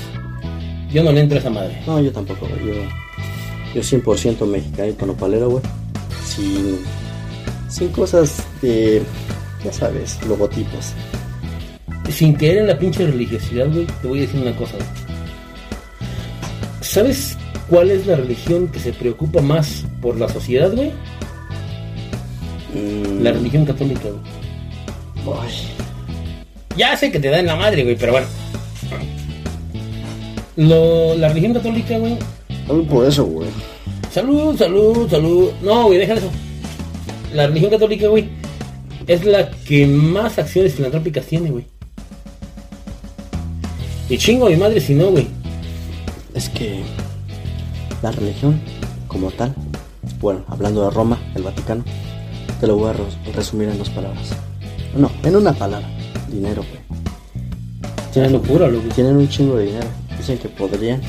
[0.91, 1.82] Yo no le entro a esa madre.
[1.86, 2.65] No, yo tampoco, güey.
[2.65, 2.73] Yo,
[3.76, 5.63] yo 100% mexicanito nopalero, güey.
[6.26, 6.80] Sin,
[7.69, 9.02] sin cosas de,
[9.63, 10.93] ya sabes, logotipos.
[12.10, 14.73] Sin caer en la pinche religiosidad, güey, te voy a decir una cosa.
[14.78, 14.88] güey.
[16.82, 17.38] ¿Sabes
[17.69, 20.91] cuál es la religión que se preocupa más por la sociedad, güey?
[22.73, 25.38] Mm, La religión católica, güey.
[25.41, 25.54] ay,
[26.78, 28.28] Ya sé que te da en la madre, güey, pero bueno.
[30.58, 32.17] Lo, la religión católica, güey.
[32.67, 33.48] Hablo por eso, güey.
[34.12, 35.50] Salud, salud, salud.
[35.62, 36.30] No, güey, deja eso.
[37.34, 38.28] La religión católica, güey,
[39.06, 41.65] es la que más acciones filantrópicas tiene, güey.
[44.10, 45.28] Y chingo a mi madre si no, güey.
[46.34, 46.82] Es que
[48.02, 48.60] la religión,
[49.08, 49.54] como tal,
[50.20, 51.84] bueno, hablando de Roma, el Vaticano,
[52.60, 54.30] te lo voy a res- resumir en dos palabras.
[54.96, 55.88] No, en una palabra.
[56.32, 58.26] Dinero, güey.
[58.26, 58.88] Es locura, loco.
[58.96, 59.88] Tienen un chingo de dinero.
[60.17, 61.01] Dicen que podrían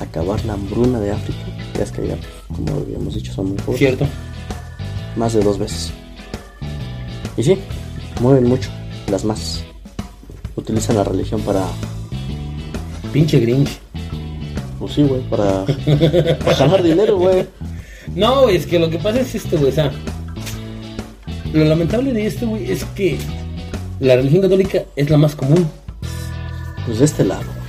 [0.00, 1.40] acabar la hambruna de África.
[1.76, 2.16] Ya es que ya,
[2.48, 3.78] como habíamos dicho, son muy pobres.
[3.78, 4.06] Cierto.
[5.16, 5.92] Más de dos veces.
[7.36, 7.58] Y sí,
[8.20, 8.70] mueven mucho.
[9.10, 9.64] Las más.
[10.56, 11.66] Utilizan la religión para.
[13.12, 13.78] Pinche Grinch.
[14.78, 15.64] Pues sí, güey, para.
[16.44, 17.46] para ganar dinero, güey.
[18.14, 19.70] No, es que lo que pasa es esto, güey.
[19.70, 19.90] O sea,
[21.52, 23.18] lo lamentable de esto, güey, es que
[24.00, 25.68] la religión católica es la más común.
[26.86, 27.63] Pues de este lado, güey.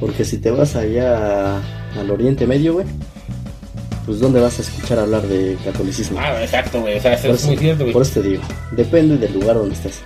[0.00, 1.56] Porque si te vas allá
[1.98, 2.86] al Oriente Medio, güey.
[4.04, 6.18] Pues ¿dónde vas a escuchar hablar de catolicismo?
[6.20, 6.96] Ah, exacto, güey.
[6.96, 7.92] O sea, eso Por es eso- muy cierto, güey.
[7.92, 10.02] Por eso te digo, depende del lugar donde estés.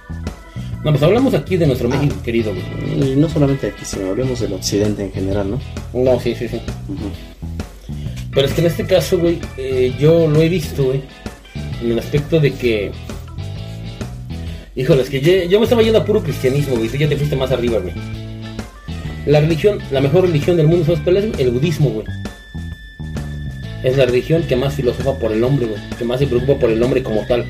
[0.83, 3.14] No, pues hablamos aquí de nuestro México querido, güey.
[3.16, 5.61] No solamente aquí, sino hablemos del occidente en general, ¿no?
[5.92, 6.59] No, sí, sí, sí.
[8.33, 11.03] Pero es que en este caso, güey, eh, yo lo he visto, güey.
[11.83, 12.92] En el aspecto de que.
[14.76, 16.88] Híjole, es que yo, yo me estaba yendo a puro cristianismo, güey.
[16.88, 17.92] Tú ya te fuiste más arriba, güey.
[19.31, 21.38] La religión, la mejor religión del mundo, ¿sabes cuál es?
[21.38, 22.05] El budismo, güey.
[23.85, 25.81] Es la religión que más filosofa por el hombre, güey.
[25.97, 27.47] Que más se preocupa por el hombre como tal.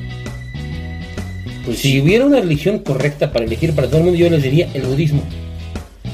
[1.65, 4.69] Pues si hubiera una religión correcta para elegir para todo el mundo, yo les diría
[4.75, 5.23] el budismo.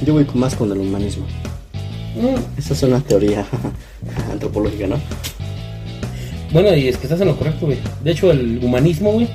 [0.05, 1.25] Yo voy más con el humanismo.
[2.15, 3.45] Mm, Esa es una teoría
[4.31, 5.01] antropológica, ¿no?
[6.53, 7.79] Bueno, y es que estás en lo correcto, güey.
[8.05, 9.27] De hecho, el humanismo, güey,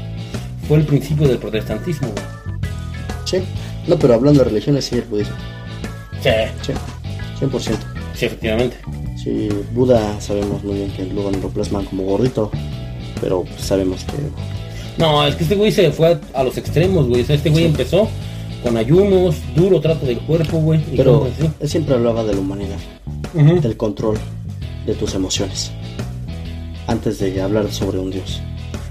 [0.66, 2.25] fue el principio del protestantismo, güey.
[3.27, 3.37] Sí.
[3.87, 5.37] No, pero hablando de religiones, sí, el budismo.
[6.23, 6.31] Sí,
[6.63, 6.73] Sí,
[7.41, 7.77] 100%.
[8.15, 8.77] sí, efectivamente.
[9.23, 12.51] Sí, Buda sabemos muy bien que luego lo plasman como gordito,
[13.21, 14.13] pero sabemos que
[14.99, 17.23] No, es que este güey se fue a, a los extremos, güey.
[17.23, 18.09] O sea, este güey empezó
[18.63, 20.81] con ayunos, duro trato del cuerpo, güey.
[20.97, 21.29] Pero
[21.61, 22.79] él siempre hablaba de la humanidad.
[23.35, 23.61] Ujú.
[23.63, 24.19] del control
[24.87, 25.71] de tus emociones.
[26.87, 28.41] Antes de hablar sobre un Dios.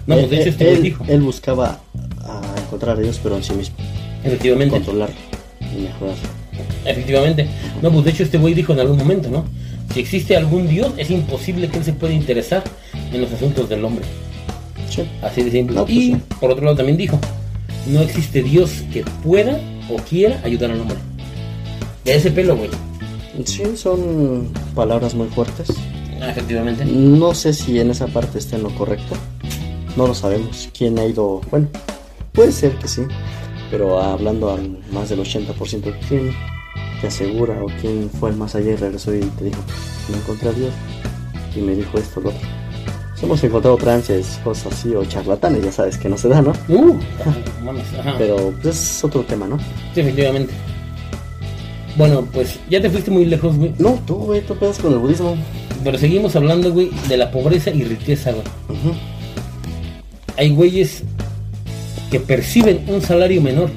[0.08, 1.06] No, pues de hecho él, este güey él- dijo.
[1.08, 1.80] él buscaba
[2.24, 3.76] a encontrar a Dios, pero en sí mismo.
[4.24, 4.76] Efectivamente.
[4.76, 5.16] Controlarlo
[5.62, 6.41] y mejorarlo.
[6.86, 7.48] Efectivamente.
[7.82, 9.46] No, pues de hecho este güey dijo en algún momento, ¿no?
[9.94, 12.64] Si existe algún Dios, es imposible que él se pueda interesar
[13.12, 14.06] en los asuntos del hombre.
[14.90, 15.04] Sí.
[15.22, 15.76] Así de simple.
[15.76, 16.18] No, pues y sí.
[16.40, 17.20] por otro lado también dijo,
[17.88, 20.98] no existe Dios que pueda o quiera ayudar al hombre.
[22.06, 22.70] De ese pelo, güey.
[23.46, 25.68] Sí, son palabras muy fuertes.
[26.22, 26.86] Ah, efectivamente.
[26.86, 29.16] No sé si en esa parte está en lo correcto.
[29.98, 30.70] No lo sabemos.
[30.78, 31.42] ¿Quién ha ido?
[31.50, 31.68] Bueno,
[32.32, 33.02] puede ser que sí.
[33.72, 36.32] Pero hablando al más del 80%, ¿quién
[37.00, 39.62] te asegura o quién fue el más allá y regresó y te dijo,
[40.10, 40.74] me encontré a Dios
[41.56, 42.48] y me dijo esto, lo otro?
[43.22, 46.52] Hemos encontrado trances, cosas así o charlatanes, ya sabes que no se da, ¿no?
[46.68, 47.00] Uh.
[48.18, 49.58] Pero pues, es otro tema, ¿no?
[49.94, 50.52] Sí, efectivamente.
[51.96, 53.74] Bueno, pues ya te fuiste muy lejos, güey.
[53.78, 55.38] No, tú, güey, tú pedas con el budismo.
[55.84, 58.44] Pero seguimos hablando, güey, de la pobreza y riqueza, güey.
[58.70, 58.96] Ujú.
[60.38, 61.04] Hay güeyes
[62.12, 63.70] que perciben un salario menor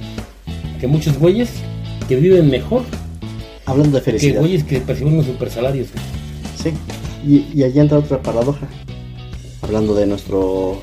[0.81, 1.51] que muchos güeyes
[2.09, 2.83] que viven mejor
[3.67, 4.41] Hablando de que felicidad.
[4.41, 5.89] güeyes que perciben unos super salarios.
[6.63, 6.73] Sí,
[7.27, 8.69] y, y allí entra otra paradoja.
[9.63, 10.83] Hablando de nuestro.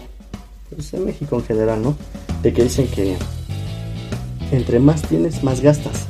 [0.74, 1.96] Pues en México en general, ¿no?
[2.42, 3.16] De que dicen que
[4.52, 6.08] entre más tienes, más gastas.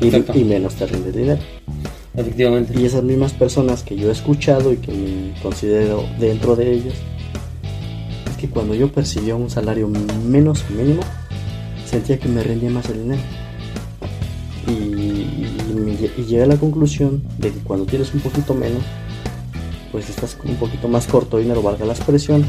[0.00, 1.40] Y, menos te rinde dinero.
[2.14, 2.78] Efectivamente.
[2.78, 6.94] Y esas mismas personas que yo he escuchado y que me considero dentro de ellos,
[6.94, 7.15] que
[8.56, 9.86] cuando yo percibía un salario
[10.26, 11.02] menos mínimo,
[11.84, 13.20] sentía que me rendía más el dinero.
[14.66, 18.82] Y, y llegué a la conclusión de que cuando tienes un poquito menos,
[19.92, 22.46] pues estás un poquito más corto de dinero, valga la expresión,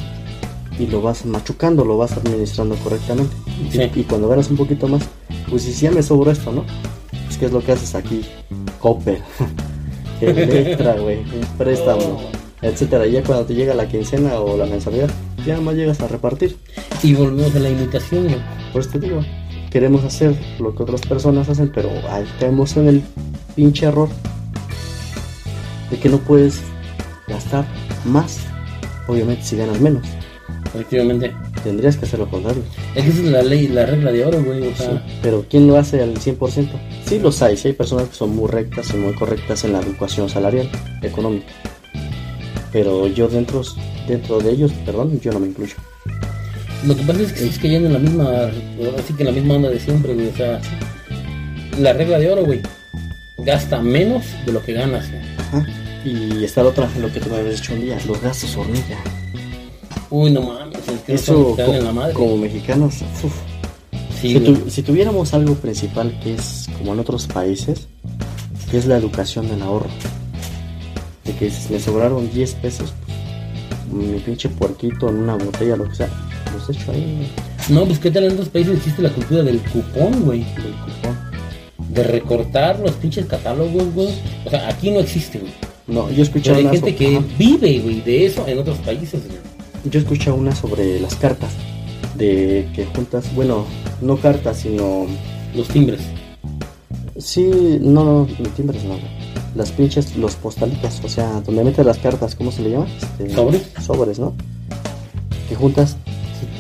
[0.79, 3.35] y lo vas machucando, lo vas administrando correctamente.
[3.67, 3.91] Y- Sí.
[3.93, 5.03] Y, cuando ganas un poquito más,
[5.49, 6.63] pues si ya me sobró esto, ¿no?
[7.29, 8.21] Es que es lo que haces aquí,
[8.79, 9.19] Copper,
[10.21, 12.21] Electra, güey, un préstamo,
[12.61, 13.05] etcétera.
[13.07, 15.09] Y ya cuando te llega la quincena o la mensualidad,
[15.47, 16.57] ya nada más llegas a repartir.
[17.01, 18.41] Y volvemos a la imitación, güey.
[18.71, 19.21] Por eso te digo,
[19.71, 23.03] queremos hacer lo que otras personas hacen, pero ahí caemos en el
[23.55, 24.10] pinche error
[25.89, 26.62] de que no puedes
[27.27, 27.65] gastar
[28.05, 28.39] más,
[29.07, 30.05] obviamente si ganas menos.
[30.65, 31.33] Efectivamente.
[31.63, 32.62] Tendrías que hacer lo contrario.
[32.93, 34.67] Es que esa es la ley, la regla de oro, güey.
[34.67, 36.69] O sea, Sí, Pero ¿quién lo hace al 100%?
[37.05, 39.79] Sí los hay, sí hay personas que son muy rectas y muy correctas en la
[39.79, 40.69] educación salarial,
[41.01, 41.47] económica.
[42.71, 43.62] Pero yo dentro,
[44.07, 45.75] dentro de ellos, perdón, yo no me incluyo.
[46.85, 48.29] lo que pasa es que sigues cayendo en la misma,
[48.97, 50.27] así que en la misma onda de siempre, güey.
[50.29, 50.59] O sea,
[51.79, 52.61] la regla de oro, güey.
[53.39, 55.21] Gasta menos de lo que ganas, güey.
[55.37, 55.65] Ajá.
[56.05, 58.97] Y está la otra, lo que tú me habías dicho un día, los gastos hormiga.
[60.09, 62.13] Uy, no mames, es que Eso no se dan co- en la madre.
[62.13, 63.33] como mexicanos, uf.
[64.21, 67.87] Sí, si, tu- si tuviéramos algo principal que es como en otros países,
[68.71, 69.89] que es la educación del ahorro.
[71.25, 72.93] De que si me sobraron 10 pesos,
[73.91, 76.10] mi pinche puerquito en una botella, lo que sea,
[76.54, 77.32] los echo ahí
[77.69, 80.39] No, pues qué tal en otros países existe la cultura del cupón, güey.
[80.43, 81.17] del cupón.
[81.89, 84.10] De recortar los pinches catálogos, güey.
[84.45, 85.52] O sea, aquí no existe, güey.
[85.88, 87.26] No, yo escuché Pero hay gente so- que ajá.
[87.39, 89.39] vive, güey, de eso en otros países, güey.
[89.89, 91.52] Yo escuché una sobre las cartas.
[92.15, 93.65] De que juntas, bueno,
[94.02, 95.06] no cartas, sino.
[95.56, 96.02] Los timbres.
[97.17, 97.50] Sí,
[97.82, 98.89] no, no, timbres no.
[98.91, 99.16] güey.
[99.55, 102.88] Las pinches, los postalitos, o sea, donde metes las cartas, ¿cómo se le llama?
[103.01, 103.71] Este, ¿Sobres?
[103.81, 104.33] Sobres, ¿no?
[105.49, 105.97] Que juntas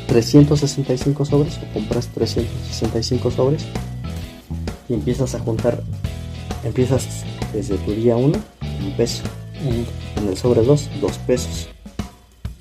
[0.07, 3.65] 365 sobres o compras 365 sobres
[4.89, 5.83] y empiezas a juntar,
[6.63, 8.33] empiezas desde tu día 1,
[8.85, 9.23] un peso.
[10.15, 11.67] En el sobre 2, 2 pesos.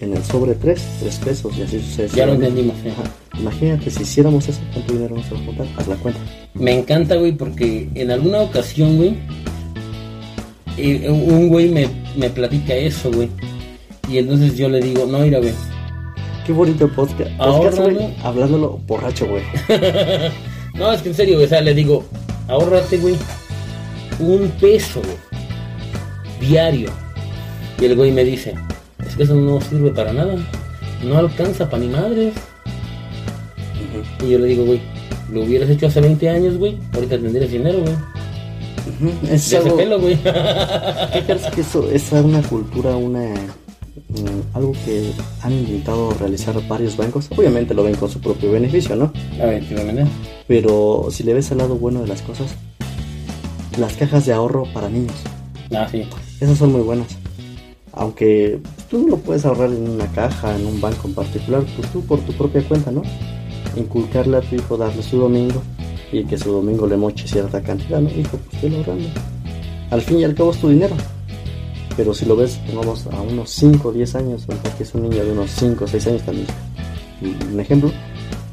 [0.01, 1.83] En el sobre 3, 3 pesos y así
[2.15, 2.77] Ya lo entendimos.
[2.81, 3.11] Ajá.
[3.39, 5.67] Imagínate si hiciéramos eso, ¿cuánto dinero vamos a juntar?
[5.77, 6.21] Haz la cuenta.
[6.55, 9.17] Me encanta, güey, porque en alguna ocasión, güey,
[10.77, 13.29] eh, un güey me, me platica eso, güey.
[14.09, 15.53] Y entonces yo le digo, no, mira, güey.
[16.47, 17.31] Qué bonito podcast.
[17.37, 18.15] Podcast, güey, güey.
[18.23, 19.43] hablándolo borracho, güey.
[20.75, 22.05] No, es que en serio, güey, o sea, le digo,
[22.49, 23.17] ahórrate, güey,
[24.19, 25.17] un peso, güey,
[26.39, 26.91] diario.
[27.81, 28.55] Y el güey me dice,
[29.07, 30.37] es que eso no sirve para nada.
[31.03, 32.35] No alcanza para ni madres.
[34.23, 34.83] Y yo le digo, güey,
[35.33, 36.77] lo hubieras hecho hace 20 años, güey.
[36.93, 37.95] Ahorita tendrías dinero, güey.
[39.31, 40.17] Es algo, pelo, güey.
[40.23, 45.11] ¿Qué crees que eso es una cultura, una mm, algo que
[45.43, 47.29] han intentado realizar varios bancos?
[47.37, 49.13] Obviamente lo ven con su propio beneficio, ¿no?
[50.49, 52.55] Pero si le ves el lado bueno de las cosas,
[53.79, 55.15] las cajas de ahorro para niños,
[55.75, 56.05] Ah, sí.
[56.41, 57.09] esas son muy buenas.
[57.93, 61.91] Aunque tú no lo puedes ahorrar en una caja, en un banco en particular, pues
[61.91, 63.03] tú por tu propia cuenta, ¿no?
[63.75, 65.63] Inculcarle a tu hijo, darle su domingo
[66.13, 68.09] y que su domingo le moche cierta cantidad, ¿no?
[68.11, 69.09] Hijo, pues velo ahorrando.
[69.91, 70.95] Al fin y al cabo es tu dinero.
[71.97, 75.05] Pero si lo ves, pongamos a unos 5 o 10 años, o que es un
[75.09, 76.47] niño de unos 5 o 6 años también,
[77.51, 77.91] un ejemplo,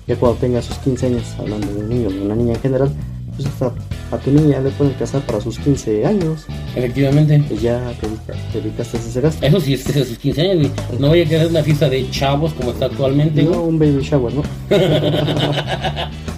[0.07, 2.61] ya cuando tenga sus 15 años, hablando de un niño o de una niña en
[2.61, 2.89] general,
[3.35, 3.73] pues hasta
[4.11, 6.45] a tu niña le pueden casar para sus 15 años.
[6.75, 7.43] Efectivamente.
[7.49, 9.45] Y ya te, evita- te evitas ese gasto.
[9.45, 10.71] Eso sí es que a sus 15 años.
[10.99, 14.33] No vaya a querer una fiesta de chavos como está actualmente, No, un baby shower,
[14.35, 14.43] ¿no?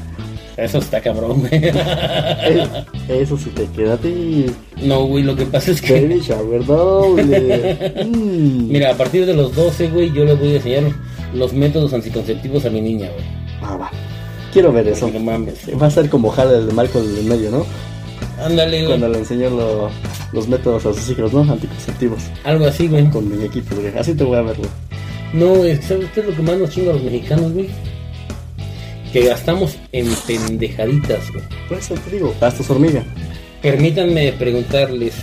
[0.58, 1.52] Eso está cabrón, güey.
[1.64, 2.68] Eh,
[3.10, 4.46] Eso sí te queda a ti.
[4.82, 6.00] No, güey, lo que pasa es que.
[6.02, 8.06] Baby shower doble.
[8.06, 8.68] Mm.
[8.72, 10.84] Mira, a partir de los 12, güey, yo le voy a enseñar
[11.34, 13.26] los métodos anticonceptivos a mi niña, güey.
[13.62, 13.92] Ah, va.
[14.54, 15.10] Quiero ver eso.
[15.12, 15.56] No mames.
[15.82, 17.66] Va a ser como Jale el de Michael en el medio, ¿no?
[18.42, 18.88] Ándale, güey.
[18.88, 19.90] Cuando le enseñó lo-
[20.32, 21.42] los métodos a sus hijos, ¿no?
[21.52, 22.20] Anticonceptivos.
[22.46, 23.10] Algo así, güey.
[23.10, 23.98] Con muñequitos, güey.
[23.98, 24.70] Así te voy a ver, güey.
[25.34, 27.68] No, ¿sabes qué es lo que más nos chinga a los mexicanos, güey?
[29.16, 31.46] Que gastamos en pendejaditas, güey.
[31.70, 33.02] Por eso te digo, gastos hormiga.
[33.62, 35.14] Permítanme preguntarles,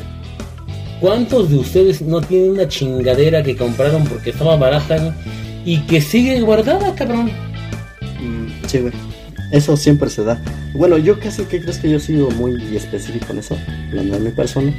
[0.98, 5.14] ¿cuántos de ustedes no tienen una chingadera que compraron porque estaba barata
[5.66, 7.30] y que sigue guardada, cabrón?
[8.18, 8.94] Mm, sí, güey.
[9.50, 10.42] Eso siempre se da.
[10.72, 13.58] Bueno, yo casi que crees que yo he sido muy específico en eso,
[13.90, 14.72] hablando de mi persona.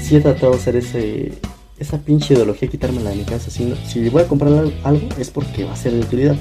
[0.00, 1.32] Sí he tratado de hacer ese,
[1.78, 3.50] esa pinche ideología, quitármela de mi casa.
[3.50, 6.36] Si, no- si voy a comprar al- algo es porque va a ser de utilidad.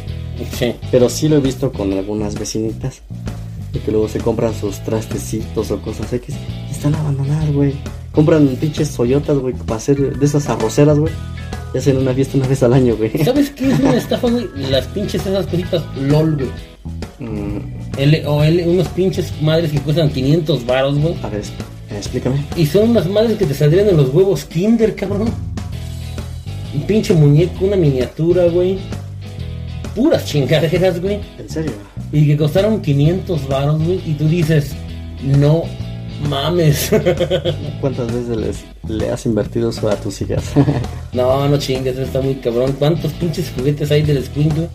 [0.57, 0.73] Sí.
[0.91, 3.01] Pero sí lo he visto con algunas vecinitas.
[3.73, 6.35] De que luego se compran sus trastecitos o cosas X.
[6.69, 7.73] Y están abandonadas, güey.
[8.13, 11.13] Compran pinches soyotas, güey, para hacer de esas arroceras, güey.
[11.73, 13.11] Y hacen una fiesta una vez al año, güey.
[13.23, 14.47] ¿Sabes qué es una estafa, güey?
[14.71, 16.49] Las pinches esas cositas LOL, güey.
[17.19, 17.57] Mm,
[17.97, 21.15] L- o L, unos pinches madres que cuestan 500 varos, güey.
[21.21, 21.43] a ver,
[21.89, 22.43] explícame.
[22.55, 25.29] Y son unas madres que te saldrían en los huevos Kinder, cabrón.
[26.73, 28.79] Un pinche muñeco, una miniatura, güey.
[29.95, 31.19] Puras chingaderas, güey.
[31.39, 31.71] ¿En serio?
[32.11, 34.01] Y que costaron 500 varos, güey.
[34.05, 34.73] Y tú dices,
[35.23, 35.63] no
[36.29, 36.89] mames.
[37.81, 40.43] ¿Cuántas veces les, le has invertido eso a tus hijas?
[41.13, 42.75] no, no chingues, está muy cabrón.
[42.77, 44.67] ¿Cuántos pinches juguetes hay del güey?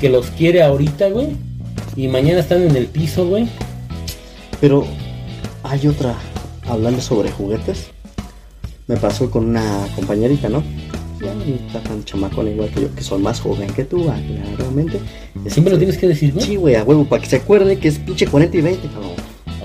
[0.00, 1.28] Que los quiere ahorita, güey.
[1.96, 3.48] Y mañana están en el piso, güey.
[4.60, 4.86] Pero
[5.62, 6.14] hay otra,
[6.70, 7.90] hablando sobre juguetes.
[8.86, 10.62] Me pasó con una compañerita, ¿no?
[11.20, 14.18] Ya no está tan chamacona igual que yo, que son más joven que tú, ah,
[14.56, 15.00] claramente.
[15.46, 16.40] Siempre lo tienes que decir, ¿no?
[16.40, 19.12] Sí, güey, a huevo, para que se acuerde que es pinche 40 y 20, cabrón.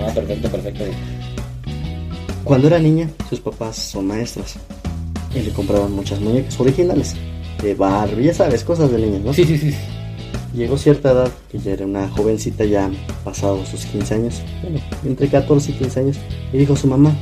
[0.00, 0.84] Ah, perfecto, perfecto.
[2.44, 4.56] Cuando era niña, sus papás son maestros.
[5.34, 7.14] Y le compraban muchas muñecas originales.
[7.62, 9.32] De Barbie, ya sabes, cosas de niños, ¿no?
[9.32, 9.74] Sí, sí, sí.
[10.54, 12.90] Llegó cierta edad, que ya era una jovencita ya
[13.24, 16.16] pasado sus 15 años, bueno, entre 14 y 15 años,
[16.52, 17.14] y dijo a su mamá,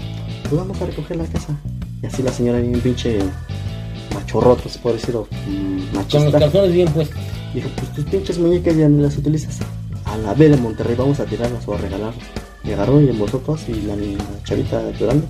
[0.43, 1.59] pues vamos a recoger la casa.
[2.03, 3.19] Y así la señora bien pinche
[4.15, 7.19] machorrota, se puede decir, o mm, Con los calzones bien puestos.
[7.55, 9.59] Dijo, pues tus pinches muñecas ya ni las utilizas.
[10.05, 12.25] A la B de Monterrey vamos a tirarlas o a regalarlas.
[12.65, 15.27] Y agarró y embolsó todas y la, niña- la chavita llorando.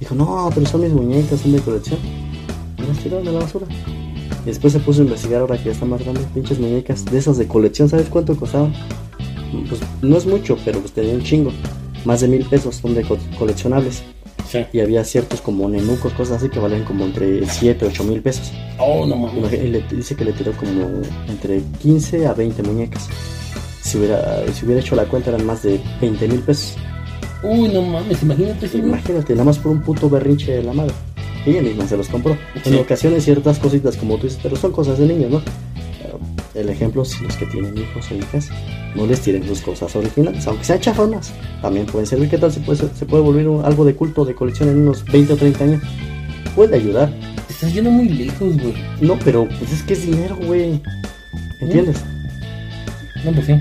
[0.00, 1.98] Dijo, no, pero son mis muñecas, son de colección.
[2.78, 3.66] Y las tiraron a la basura.
[4.46, 7.18] Y después se puso a investigar ahora que ya está más grande, pinches muñecas de
[7.18, 8.72] esas de colección, ¿sabes cuánto costaban?
[9.68, 11.50] Pues no es mucho, pero pues tenía un chingo.
[12.04, 14.02] Más de mil pesos son de co- coleccionables.
[14.48, 14.58] Sí.
[14.72, 18.52] Y había ciertos como nenucos, cosas así que valían como entre 7, 8 mil pesos.
[18.78, 19.52] Oh, no mames.
[19.52, 23.08] Y le dice que le tiró como entre 15 a 20 muñecas.
[23.82, 26.76] Si hubiera, si hubiera hecho la cuenta eran más de 20 mil pesos.
[27.42, 28.70] Uy, no mames, imagínate.
[28.78, 30.94] Imagínate, nada más por un puto berrinche de la madre.
[31.46, 32.36] Ella misma se los compró.
[32.64, 32.70] Sí.
[32.74, 35.42] En ocasiones ciertas cositas como tú dices, pero son cosas de niños, ¿no?
[36.54, 38.48] El ejemplo, si los que tienen hijos o hijas,
[38.94, 41.30] no les tiren sus cosas originales, aunque sean chafonas.
[41.60, 42.30] También pueden servir.
[42.30, 45.04] ¿Qué tal se puede, se puede volver un- algo de culto de colección en unos
[45.04, 45.82] 20 o 30 años?
[46.54, 47.12] Puede ayudar.
[47.46, 48.74] Te estás yendo muy lejos, güey.
[49.02, 50.80] No, pero pues es que es dinero, güey.
[51.60, 51.98] ¿Entiendes?
[53.22, 53.52] No, pues sí.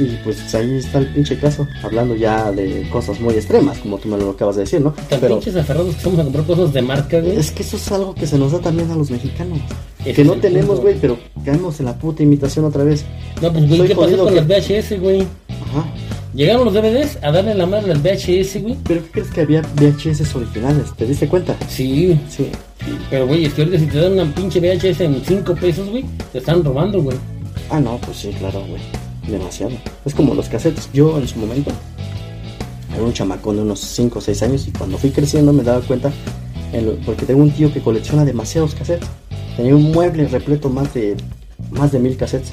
[0.00, 4.08] Y pues ahí está el pinche caso, hablando ya de cosas muy extremas, como tú
[4.08, 4.92] me lo acabas de decir, ¿no?
[5.10, 7.36] Tan Pero pinches aferrados que somos a comprar cosas de marca, güey.
[7.36, 9.58] es que eso es algo que se nos da también a los mexicanos.
[10.02, 13.04] Que no tenemos, güey, pero caemos en la puta imitación otra vez.
[13.42, 15.20] No, pues, güey, ¿qué pasó con que- las VHS, güey?
[15.20, 15.86] Ajá.
[16.32, 18.76] Llegaron los DVDs a darle la madre a las VHS, güey.
[18.84, 20.86] Pero ¿qué crees que había VHS originales?
[20.96, 21.54] ¿Te diste cuenta?
[21.68, 22.48] Sí, Sí.
[23.10, 26.04] pero güey, es que ahorita si te dan una pinche VHS en 5 pesos, güey,
[26.32, 27.18] te están robando, güey.
[27.68, 28.80] Ah, no, pues sí, claro, güey.
[29.28, 29.72] Demasiado.
[30.04, 30.88] Es como los cassettes.
[30.92, 31.70] Yo en su momento
[32.94, 35.80] era un chamacón de unos 5 o 6 años y cuando fui creciendo me daba
[35.82, 36.10] cuenta,
[36.72, 39.08] lo- porque tengo un tío que colecciona demasiados cassettes.
[39.56, 41.16] Tenía un mueble repleto más de
[41.70, 42.50] más de mil cassettes.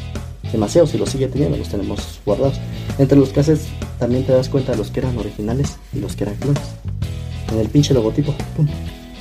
[0.52, 2.58] Demasiados y los sigue teniendo, los tenemos guardados.
[2.98, 3.66] Entre los cassettes
[4.00, 6.62] también te das cuenta de los que eran originales y los que eran clones.
[7.52, 8.68] En el pinche logotipo, pum,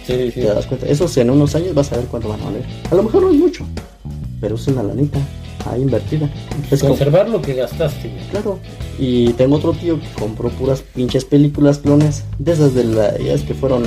[0.06, 0.30] sí.
[0.34, 0.86] te das cuenta.
[0.86, 2.64] Esos en unos años vas a ver cuánto van a valer.
[2.90, 3.64] A lo mejor no es mucho,
[4.40, 5.18] pero es una lanita
[5.70, 6.30] ahí invertida.
[6.70, 8.10] Es como- Conservar lo que gastaste.
[8.30, 8.58] Claro.
[8.98, 12.24] Y tengo otro tío que compró puras pinches películas clones.
[12.38, 13.16] De esas de la.
[13.18, 13.84] Ya es que fueron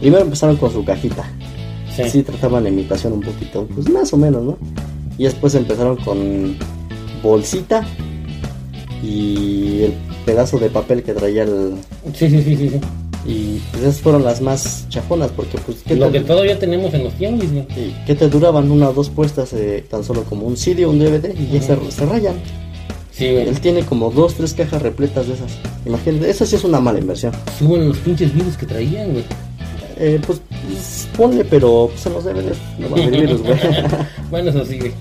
[0.00, 1.24] Primero empezaron con su cajita.
[1.94, 2.08] Sí.
[2.08, 4.56] Sí, trataban la imitación un poquito, pues más o menos, ¿no?
[5.18, 6.56] Y después empezaron con
[7.22, 7.86] bolsita
[9.02, 9.94] y el
[10.24, 11.74] pedazo de papel que traía el...
[12.14, 12.68] Sí, sí, sí, sí.
[12.70, 12.80] sí.
[13.26, 15.78] Y pues esas fueron las más chafonas porque pues...
[15.86, 18.70] ¿qué Lo que todavía tenemos en los tianguis, y ¿qué te duraban?
[18.70, 21.60] Una o dos puestas eh, tan solo como un CD o un DVD y ya
[21.62, 22.36] se, se rayan.
[23.12, 23.48] Sí, güey.
[23.48, 25.52] Él tiene como dos, tres cajas repletas de esas.
[25.84, 27.32] Imagínate, esa sí es una mala inversión.
[27.58, 29.24] Suben los pinches virus que traían, güey.
[29.98, 33.58] Eh, pues, pues, ponle, pero pues, en los DVDs no va a haber virus, güey.
[34.30, 34.92] bueno, eso sí, güey.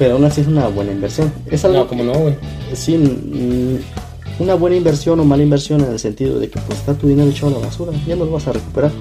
[0.00, 1.32] pero aún así es una buena inversión.
[1.48, 2.34] Es algo No, como no, güey.
[2.74, 3.76] sí, mm,
[4.38, 7.28] una buena inversión o mala inversión en el sentido de que pues está tu dinero
[7.30, 8.92] echado a la basura, ya no lo vas a recuperar.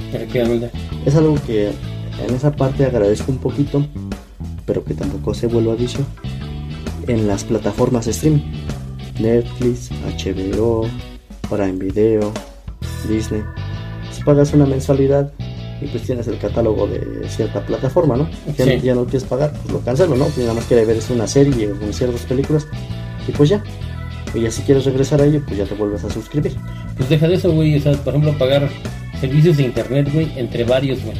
[1.05, 1.67] Es algo que
[2.27, 3.85] en esa parte agradezco un poquito,
[4.65, 5.99] pero que tampoco se vuelva vicio
[7.07, 8.41] en las plataformas de streaming.
[9.19, 10.85] Netflix, HBO,
[11.49, 12.31] Prime Video,
[13.09, 13.41] Disney.
[14.11, 15.31] Si pagas una mensualidad
[15.81, 18.27] y pues tienes el catálogo de cierta plataforma, ¿no?
[18.57, 18.75] Ya, Sí.
[18.77, 20.25] no, ya no quieres pagar, pues lo cancelo, ¿no?
[20.29, 22.67] Si nada más quiere ver es una serie o ciertas películas
[23.27, 23.63] y pues ya.
[24.33, 26.53] Y ya si quieres regresar a ello, pues ya te vuelves a suscribir.
[26.95, 27.77] Pues deja de eso, güey.
[27.77, 28.69] O sea, por ejemplo, pagar
[29.19, 31.17] servicios de internet, güey, entre varios, güey.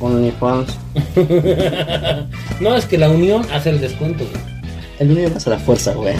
[0.00, 0.76] OnlyFans.
[2.60, 4.54] no, es que la unión hace el descuento, güey.
[4.98, 6.14] El unión hace la fuerza, güey.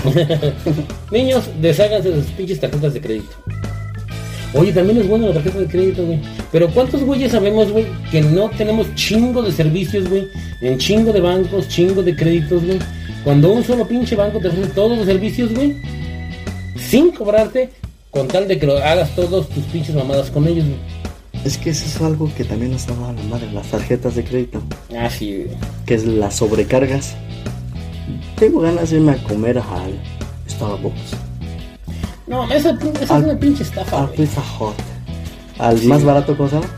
[1.11, 3.37] Niños, desháganse de sus pinches tarjetas de crédito.
[4.55, 6.21] Oye, también es bueno la tarjeta de crédito, güey.
[6.53, 10.29] Pero ¿cuántos güeyes sabemos, güey, que no tenemos chingo de servicios, güey?
[10.61, 12.79] En chingo de bancos, chingo de créditos, güey.
[13.25, 15.75] Cuando un solo pinche banco te ofrece todos los servicios, güey,
[16.77, 17.71] sin cobrarte,
[18.11, 20.65] con tal de que lo hagas todos tus pinches mamadas con ellos.
[21.45, 24.63] Es que eso es algo que también nos daba la madre, las tarjetas de crédito,
[24.99, 25.57] Ah, sí, güey.
[25.85, 27.15] que es las sobrecargas.
[28.37, 29.99] Tengo ganas de irme a comer al
[30.49, 31.17] Starbucks,
[32.27, 32.71] No, esa,
[33.03, 34.09] esa Al- es una pinche estafa, al.
[34.11, 34.75] Pizza Hut,
[35.59, 35.87] al Sí.
[35.87, 36.69] más barato, ¿cómo se llama?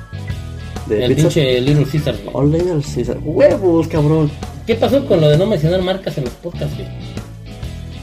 [0.88, 1.28] De El pizza.
[1.28, 2.30] pinche Little Caesars, güey.
[2.34, 3.18] O Little Caesar.
[3.22, 4.30] Huevos, cabrón.
[4.66, 6.88] ¿Qué pasó con lo de no mencionar marcas en los podcasts, güey?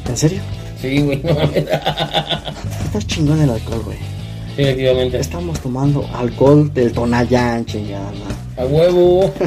[0.08, 0.40] ¿En serio?
[0.84, 1.64] Sí, güey, no mames.
[2.86, 3.98] Está chingón el alcohol, güey.
[4.56, 5.18] Sí, efectivamente.
[5.20, 8.12] Estamos tomando alcohol del Tonayán, chingada.
[8.58, 9.34] A huevo.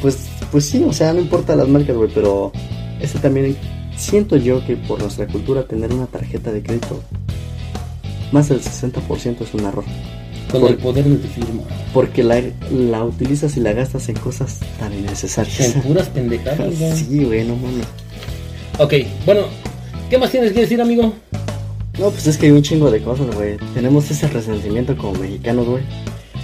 [0.00, 0.16] Pues,
[0.50, 2.52] pues sí, o sea, no importa las marcas, güey, pero
[3.02, 3.54] este también
[3.96, 7.02] siento yo que por nuestra cultura tener una tarjeta de crédito
[8.32, 9.84] más del 60% es un error.
[10.50, 11.64] Con Por- el poder de tu firma.
[11.92, 12.40] Porque la,
[12.70, 15.60] la utilizas y la gastas en cosas tan innecesarias.
[15.76, 16.96] En puras pendejadas, güey.
[16.96, 17.86] Sí, güey, no mames.
[18.78, 18.94] Ok,
[19.26, 19.42] bueno.
[20.10, 21.14] ¿Qué más tienes que decir, amigo?
[21.96, 23.58] No, pues es que hay un chingo de cosas, güey.
[23.74, 25.84] Tenemos ese resentimiento como mexicanos, güey.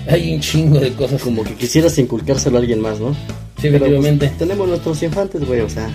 [0.09, 1.21] Hay un chingo de cosas.
[1.21, 3.13] Como que quisieras inculcárselo a alguien más, ¿no?
[3.13, 4.31] Sí, pues, efectivamente.
[4.39, 5.91] tenemos nuestros infantes, güey, o sea,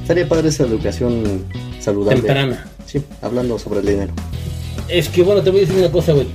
[0.00, 1.44] estaría padre esa educación
[1.78, 2.22] saludable.
[2.22, 2.64] Temprana.
[2.86, 4.14] Sí, hablando sobre el dinero.
[4.88, 6.26] Es que, bueno, te voy a decir una cosa, güey.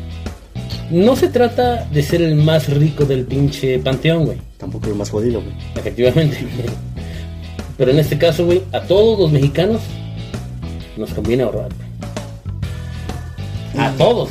[0.92, 4.38] No se trata de ser el más rico del pinche panteón, güey.
[4.58, 5.56] Tampoco lo más jodido, güey.
[5.76, 6.38] Efectivamente.
[7.78, 9.82] Pero en este caso, güey, a todos los mexicanos
[11.00, 11.70] nos conviene ahorrar.
[13.78, 14.30] A todos.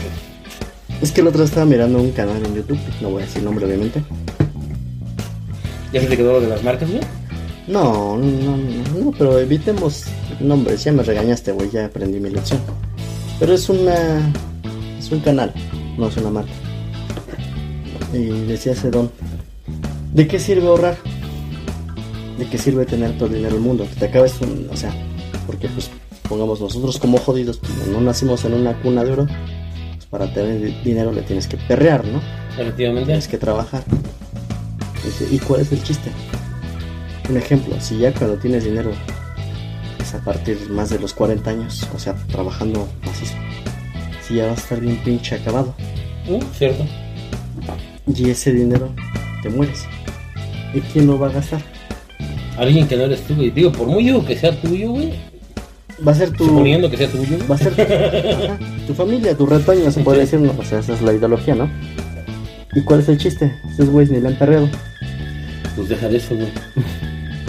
[1.01, 3.65] Es que el otro estaba mirando un canal en YouTube, no voy a decir nombre
[3.65, 4.03] obviamente.
[5.93, 7.01] ¿Ya se te quedó lo de las marcas, güey?
[7.67, 8.57] No, no, no,
[9.05, 10.05] no, pero evitemos
[10.41, 12.61] nombres, ya me regañaste, güey, ya aprendí mi lección.
[13.39, 14.33] Pero es una,
[14.99, 15.53] es un canal,
[15.97, 16.53] no es una marca.
[18.13, 19.11] Y decía ese don,
[20.13, 20.97] ¿de qué sirve ahorrar?
[22.39, 23.87] ¿De qué sirve tener todo el dinero del mundo?
[23.89, 24.93] Que te acabes un, o sea,
[25.47, 25.91] porque pues
[26.29, 29.27] pongamos nosotros como jodidos, como no nacimos en una cuna de oro,
[29.95, 32.21] pues para tener di- dinero le tienes que perrear, ¿no?
[32.59, 33.07] Efectivamente.
[33.07, 33.83] Tienes que trabajar.
[35.31, 36.11] ¿Y cuál es el chiste?
[37.31, 38.91] Un ejemplo, si ya cuando tienes dinero
[40.01, 43.35] es a partir más de los 40 años, o sea, trabajando macizo,
[44.27, 45.75] si ya vas a estar bien pinche acabado,
[46.29, 46.85] Uh, cierto.
[48.15, 48.91] y ese dinero
[49.43, 49.85] te mueres.
[50.75, 51.63] ¿Y quién lo va a gastar?
[52.59, 53.51] Alguien que no eres tú, güey.
[53.51, 55.15] Digo, por muy hijo que sea tuyo, güey.
[56.07, 56.47] Va a ser tu...
[56.47, 57.37] Suponiendo que sea tuyo.
[57.51, 60.55] Va a ser tu, ajá, tu familia, tu retoño, se puede decir, ¿no?
[60.59, 61.69] O sea, esa es la ideología, ¿no?
[62.75, 63.53] ¿Y cuál es el chiste?
[63.73, 64.69] Esos güeyes ni le han perreado
[65.75, 66.49] Pues deja de eso, güey.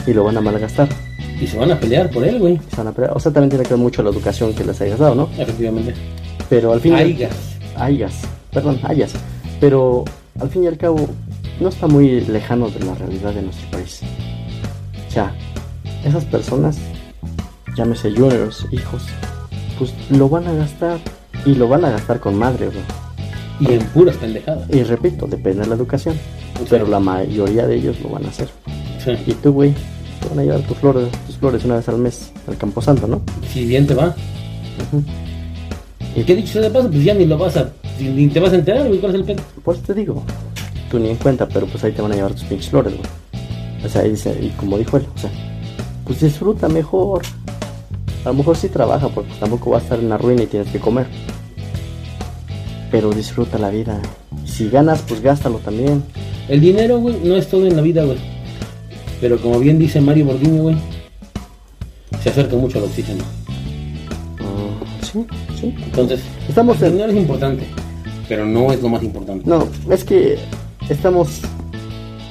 [0.08, 0.88] y lo van a malgastar.
[1.40, 2.60] Y se van a pelear por él, güey.
[2.70, 3.16] Se van a perrear.
[3.16, 5.30] O sea, también tiene que ver mucho la educación que les hayas dado, ¿no?
[5.38, 5.94] Efectivamente.
[6.50, 6.96] Pero al fin...
[6.96, 7.32] Aigas.
[7.78, 8.14] Hayas,
[8.52, 9.14] perdón, hayas.
[9.62, 10.04] Pero
[10.40, 11.08] al fin y al cabo,
[11.60, 14.02] no está muy lejano de la realidad de nuestro país.
[15.08, 15.34] O sea,
[16.04, 16.78] esas personas,
[17.80, 19.04] llámese juniors, hijos,
[19.78, 21.00] pues lo van a gastar
[21.46, 22.84] y lo van a gastar con madre, güey.
[23.62, 24.70] Y en puras pendejadas.
[24.70, 26.16] Y repito, depende de la educación,
[26.70, 28.50] pero la mayoría de ellos lo van a hacer.
[29.04, 29.12] Sí.
[29.28, 29.74] Y tú, güey,
[30.20, 33.22] te van a llevar tus flores, tus flores una vez al mes al Camposanto, ¿no?
[33.50, 34.08] Si bien te va.
[34.08, 35.04] Ujú.
[36.18, 36.90] ¿Y qué dicho sea de paso?
[36.90, 37.70] Pues ya ni lo vas a.
[37.98, 39.00] Ni te vas a enterar, güey.
[39.00, 39.42] ¿Cuál es el pedo?
[39.64, 40.22] Por eso te digo,
[40.92, 43.86] tú ni en cuenta, pero pues ahí te van a llevar tus pinches flores, güey.
[43.86, 45.32] O sea, ahí dice, y como dijo él, o sea,
[46.10, 47.22] pues disfruta mejor.
[48.26, 50.70] A lo mejor sí trabaja, porque tampoco va a estar en la ruina y tienes
[50.72, 51.08] que comer.
[52.92, 54.00] Pero disfruta la vida.
[54.46, 56.04] Si ganas, pues gástalo también.
[56.48, 58.18] El dinero, güey, no es todo en la vida, güey.
[59.22, 60.76] Pero como bien dice Mario Bordiño, güey,
[62.24, 63.24] se acerca mucho al oxígeno.
[64.40, 65.26] Ah, sí,
[65.60, 65.76] sí.
[65.86, 67.64] Entonces, Estamos el en- dinero es importante,
[68.28, 69.48] pero no es lo más importante.
[69.48, 70.38] No, es que
[70.90, 71.42] estamos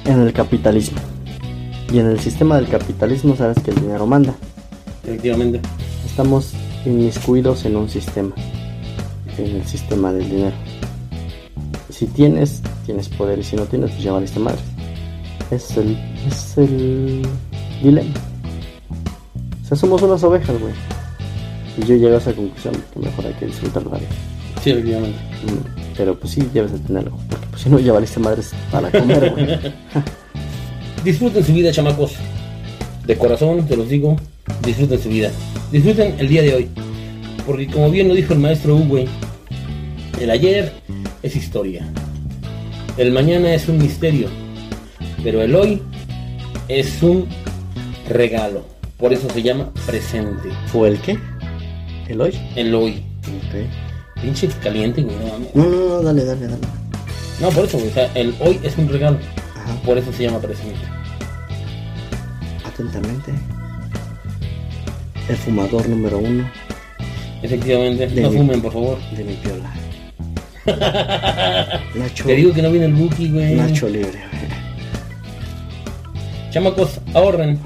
[0.05, 0.99] en el capitalismo.
[1.93, 4.35] Y en el sistema del capitalismo sabes que el dinero manda.
[5.03, 5.61] Efectivamente.
[6.19, 6.51] Estamos
[6.85, 8.35] inmiscuidos en un sistema.
[9.37, 10.55] En el sistema del dinero.
[11.89, 13.39] Si tienes, tienes poder.
[13.39, 14.59] Y si no tienes, pues ya valiste madre.
[15.49, 15.97] Es el,
[16.27, 17.21] es el
[17.81, 18.13] dilema.
[19.63, 20.73] O sea, somos unas ovejas, güey.
[21.77, 24.09] Y yo llego a esa conclusión que mejor hay que disfrutar la vida.
[24.61, 25.19] Sí, efectivamente.
[25.19, 27.11] Mm, Pero pues sí, debes de tenerlo.
[27.29, 29.73] Porque pues si no, ya valiste madres para comer, güey.
[31.05, 32.11] Disfruten su vida, chamacos.
[33.09, 34.17] De corazón, te los digo,
[34.63, 35.31] disfruten su vida.
[35.71, 36.69] Disfruten el día de hoy.
[37.43, 39.07] Porque como bien lo dijo el maestro güey,
[40.21, 40.71] el ayer
[41.23, 41.91] es historia.
[42.97, 44.27] El mañana es un misterio.
[45.23, 45.81] Pero el hoy
[46.67, 47.25] es un
[48.07, 48.63] regalo.
[48.99, 50.49] Por eso se llama presente.
[50.67, 51.17] ¿Fue el qué?
[52.07, 52.39] ¿El hoy?
[52.55, 53.03] El hoy.
[54.21, 55.15] Pinche caliente, güey.
[55.55, 55.63] No.
[55.63, 56.67] No, no, no, dale, dale, dale.
[57.41, 57.89] no, por eso, güey.
[57.89, 59.17] O sea, el hoy es un regalo.
[59.55, 59.81] Ajá.
[59.83, 60.99] Por eso se llama presente.
[62.83, 63.33] Atentamente.
[65.27, 66.49] El fumador número uno
[67.43, 68.07] Efectivamente.
[68.07, 68.97] De No mi- fumen, por favor.
[69.15, 69.69] de mi piola.
[71.95, 73.55] Nacho, Te digo que no viene el Buki, güey.
[73.55, 74.49] Nacho libre, güey.
[76.51, 77.59] Chamacos, ahorren,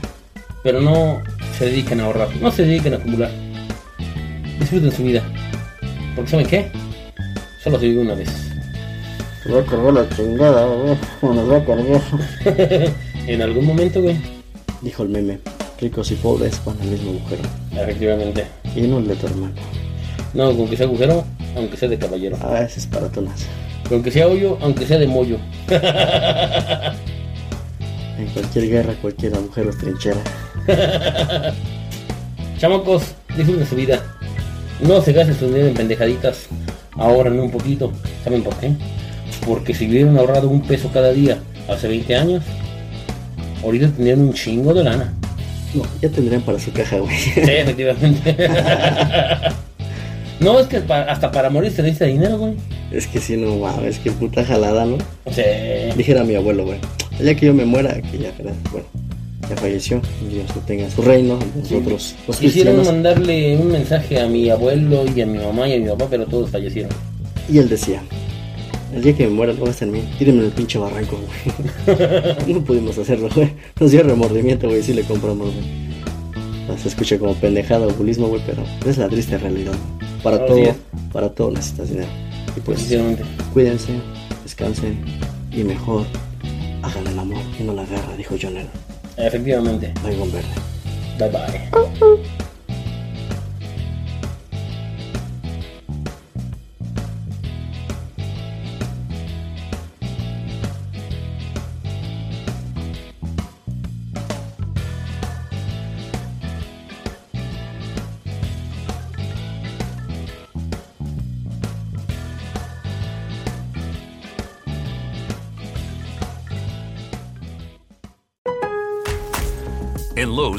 [0.63, 1.21] pero no
[1.57, 3.31] se dediquen a ahorrar, no se dediquen a acumular.
[4.59, 5.21] Disfruten su vida.
[6.15, 6.71] Porque ¿saben qué?
[7.63, 8.29] Solo se vive una vez.
[9.43, 10.97] Te voy a cargar la chingada, güey.
[11.35, 12.01] Nos va a cargar.
[13.27, 14.17] en algún momento, güey.
[14.83, 15.39] Dijo el meme.
[15.79, 17.43] Ricos y pobres van al mismo agujero.
[17.71, 18.45] Efectivamente.
[18.75, 19.53] Y no el de tu hermano.
[20.33, 21.23] No, con que sea agujero,
[21.55, 22.37] aunque sea de caballero.
[22.41, 23.45] A veces para tonas.
[23.87, 25.37] Con que sea hoyo, aunque sea de mollo.
[28.15, 30.21] En cualquier guerra, cualquier agujero es trinchera.
[32.59, 34.03] Chamacos, disfruten su vida.
[34.81, 36.45] No se gasten su dinero en pendejaditas.
[36.91, 37.91] Ahorren un poquito.
[38.23, 38.71] ¿Saben por qué?
[39.45, 42.43] Porque si hubieran ahorrado un peso cada día hace 20 años,
[43.63, 45.13] ahorita tendrían un chingo de lana.
[45.73, 47.17] No, ya tendrían para su caja, güey.
[47.17, 48.35] Sí, efectivamente.
[50.39, 52.53] no, es que hasta para morir se necesita dinero, güey.
[52.91, 54.97] Es que si no mames, qué puta jalada, ¿no?
[55.31, 56.77] Sea, Dijera mi abuelo, güey.
[57.19, 58.31] Día que yo me muera, que ya,
[58.71, 58.85] bueno,
[59.49, 62.87] ya falleció, Dios lo tenga en su reino, nosotros, los quisieron cristianos.
[62.87, 66.25] mandarle un mensaje a mi abuelo y a mi mamá y a mi papá, pero
[66.25, 66.91] todos fallecieron.
[67.49, 68.01] Y él decía,
[68.93, 72.47] el día que me muera, no gasten en mí, tírenme en el pinche barranco, güey.
[72.53, 73.51] no pudimos hacerlo, güey.
[73.79, 75.83] Nos dio remordimiento, güey, sí le compramos, güey.
[76.67, 79.73] Sea, Se escucha como pendejada o bulismo, güey, pero es la triste realidad.
[80.21, 80.75] Para todo,
[81.11, 82.09] para todo necesitas dinero.
[82.55, 82.87] Y pues,
[83.53, 83.93] cuídense,
[84.43, 84.97] descansen
[85.51, 86.05] y mejor
[86.83, 88.71] hagan el amor y no la guerra, dijo John Lennon.
[89.17, 89.93] Efectivamente.
[90.03, 90.47] Bye, verde.
[91.19, 92.42] Bye bye.